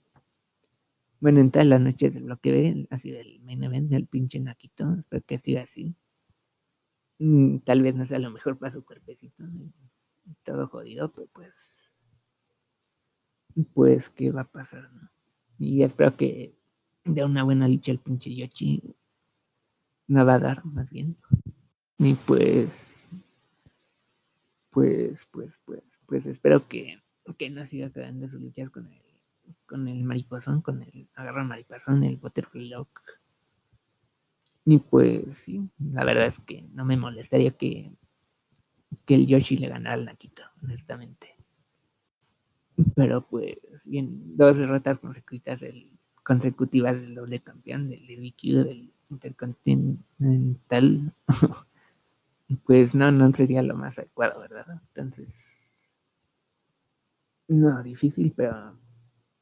Bueno, 1.20 1.40
en 1.40 1.50
todas 1.50 1.68
las 1.68 1.80
noches 1.80 2.20
lo 2.20 2.38
que 2.38 2.52
ven, 2.52 2.88
así 2.90 3.10
del 3.10 3.40
main 3.40 3.62
event 3.62 3.90
del 3.90 4.06
pinche 4.06 4.40
Nakito. 4.40 4.96
Espero 4.98 5.22
que 5.24 5.38
siga 5.38 5.62
así. 5.62 5.94
Mm, 7.18 7.58
tal 7.58 7.82
vez 7.82 7.94
no 7.94 8.06
sea 8.06 8.18
lo 8.18 8.30
mejor 8.30 8.58
para 8.58 8.72
su 8.72 8.84
cuerpecito. 8.84 9.44
Todo 10.42 10.66
jodido, 10.68 11.12
pero 11.12 11.28
pues. 11.32 11.90
Pues, 13.72 14.08
¿qué 14.10 14.32
va 14.32 14.42
a 14.42 14.50
pasar, 14.50 14.92
no? 14.92 15.10
Y 15.58 15.82
espero 15.84 16.16
que 16.16 16.56
dé 17.04 17.24
una 17.24 17.44
buena 17.44 17.68
lucha 17.68 17.92
el 17.92 18.00
pinche 18.00 18.34
Yoshi. 18.34 18.82
No 20.08 20.26
va 20.26 20.34
a 20.34 20.40
dar, 20.40 20.64
más 20.64 20.90
bien. 20.90 21.16
Y 21.98 22.14
pues, 22.14 23.08
pues, 24.70 25.26
pues, 25.30 25.60
pues, 25.64 25.84
pues 26.06 26.26
espero 26.26 26.66
que, 26.66 27.03
que 27.32 27.50
no 27.50 27.64
siga 27.64 27.90
quedando 27.90 28.28
sus 28.28 28.40
luchas 28.40 28.70
con 28.70 28.86
el, 28.86 29.02
con 29.66 29.88
el 29.88 30.04
mariposón, 30.04 30.60
con 30.60 30.82
el 30.82 31.08
agarra 31.14 31.44
mariposón, 31.44 32.04
el 32.04 32.16
butterfly 32.16 32.68
lock. 32.68 33.00
Y 34.66 34.78
pues 34.78 35.38
sí, 35.38 35.68
la 35.78 36.04
verdad 36.04 36.26
es 36.26 36.38
que 36.40 36.62
no 36.72 36.84
me 36.84 36.96
molestaría 36.96 37.50
que, 37.52 37.92
que 39.04 39.14
el 39.14 39.26
Yoshi 39.26 39.56
le 39.56 39.68
ganara 39.68 39.94
al 39.94 40.04
Nakito, 40.04 40.42
honestamente. 40.62 41.34
Pero 42.94 43.26
pues 43.26 43.58
bien, 43.86 44.36
dos 44.36 44.56
derrotas 44.56 44.98
consecutivas 44.98 45.60
del, 45.60 45.90
consecutivas 46.22 47.00
del 47.00 47.14
doble 47.14 47.40
campeón, 47.40 47.88
del 47.88 48.06
DBQ, 48.06 48.64
del 48.64 48.92
Intercontinental, 49.10 51.12
pues 52.64 52.94
no, 52.94 53.12
no 53.12 53.32
sería 53.32 53.62
lo 53.62 53.76
más 53.76 53.98
adecuado, 53.98 54.40
¿verdad? 54.40 54.66
Entonces, 54.88 55.53
no, 57.48 57.82
difícil, 57.82 58.32
pero 58.36 58.78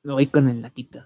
me 0.02 0.12
voy 0.12 0.26
con 0.26 0.48
el 0.48 0.60
Nakito. 0.60 1.04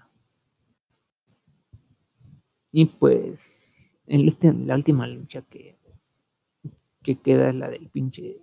Y 2.71 2.85
pues, 2.85 3.99
en 4.07 4.67
la 4.67 4.75
última 4.75 5.07
lucha 5.07 5.41
que, 5.43 5.77
que 7.03 7.19
queda 7.19 7.49
es 7.49 7.55
la 7.55 7.69
del 7.69 7.89
pinche 7.89 8.41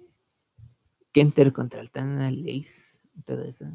Kenter 1.13 1.53
contra 1.53 1.81
el 1.81 1.91
Tana 1.91 2.31
Lace, 2.31 3.01
todo 3.25 3.45
eso. 3.45 3.67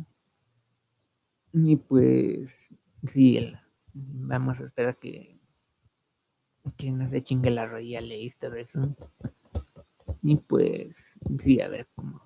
Y 1.53 1.77
pues, 1.77 2.75
sí, 3.07 3.53
vamos 3.93 4.59
a 4.59 4.65
esperar 4.65 4.97
que, 4.97 5.39
que 6.77 6.91
no 6.91 7.07
se 7.07 7.23
chingue 7.23 7.51
la 7.51 7.65
rodilla 7.65 8.01
Lace, 8.01 8.35
todo 8.39 8.55
eso. 8.55 8.81
Y 10.21 10.37
pues, 10.37 11.19
sí, 11.39 11.61
a 11.61 11.69
ver 11.69 11.87
cómo, 11.95 12.21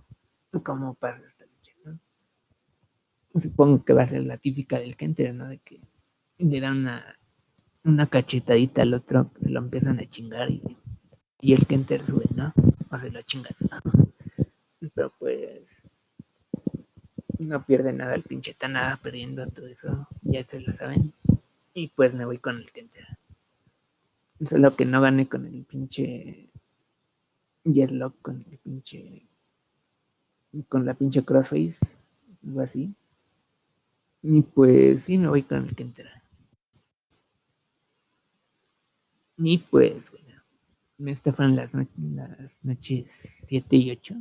cómo 0.63 0.95
pasa 0.95 1.23
esta 1.25 1.42
supongo 3.39 3.83
que 3.83 3.93
va 3.93 4.03
a 4.03 4.07
ser 4.07 4.23
la 4.23 4.37
típica 4.37 4.79
del 4.79 4.95
Kenter, 4.95 5.33
¿no? 5.33 5.47
De 5.47 5.57
que 5.59 5.79
le 6.37 6.59
dan 6.59 6.79
una, 6.79 7.17
una 7.83 8.07
cachetadita 8.07 8.81
al 8.81 8.93
otro, 8.93 9.31
se 9.41 9.49
lo 9.49 9.59
empiezan 9.59 9.99
a 9.99 10.09
chingar 10.09 10.49
y, 10.51 10.61
el 11.41 11.65
Kenter 11.65 12.03
sube, 12.03 12.25
¿no? 12.35 12.53
O 12.89 12.97
se 12.97 13.11
lo 13.11 13.21
chingan, 13.23 13.53
Pero 14.95 15.11
pues 15.19 15.89
no 17.39 17.65
pierde 17.65 17.91
nada 17.91 18.15
el 18.15 18.23
pinche 18.23 18.55
nada 18.69 18.97
perdiendo 18.97 19.45
todo 19.47 19.67
eso, 19.67 20.07
ya 20.21 20.43
se 20.43 20.61
lo 20.61 20.73
saben. 20.73 21.13
Y 21.73 21.89
pues 21.89 22.13
me 22.13 22.25
voy 22.25 22.37
con 22.37 22.57
el 22.57 22.71
Kenter. 22.71 23.05
Solo 24.47 24.75
que 24.75 24.85
no 24.85 25.01
gane 25.01 25.27
con 25.27 25.45
el 25.45 25.63
pinche 25.63 26.49
Jetlock, 27.65 28.21
con 28.21 28.45
el 28.49 28.57
pinche. 28.59 29.25
con 30.69 30.85
la 30.85 30.93
pinche 30.93 31.23
Crossface, 31.23 31.97
algo 32.45 32.61
así. 32.61 32.93
Y 34.23 34.41
pues 34.41 35.03
sí, 35.03 35.17
me 35.17 35.27
voy 35.27 35.43
con 35.43 35.59
el 35.59 35.69
que 35.69 35.75
Kentera. 35.75 36.23
Y 39.37 39.57
pues, 39.57 40.09
bueno, 40.11 40.41
me 40.97 41.11
estafan 41.11 41.55
las, 41.55 41.73
las 41.73 42.63
noches 42.63 43.43
7 43.47 43.75
y 43.75 43.91
8 43.91 44.15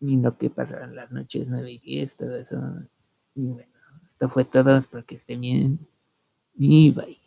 y 0.00 0.16
lo 0.16 0.36
que 0.38 0.50
pasaron 0.50 0.96
las 0.96 1.12
noches 1.12 1.48
9 1.48 1.72
y 1.72 1.78
10, 1.78 2.16
todo 2.16 2.36
eso. 2.36 2.56
Y 3.34 3.46
bueno, 3.46 3.72
esto 4.06 4.28
fue 4.28 4.44
todo, 4.44 4.76
espero 4.76 5.04
que 5.04 5.16
estén 5.16 5.40
bien 5.40 5.86
y 6.56 6.90
bye. 6.90 7.20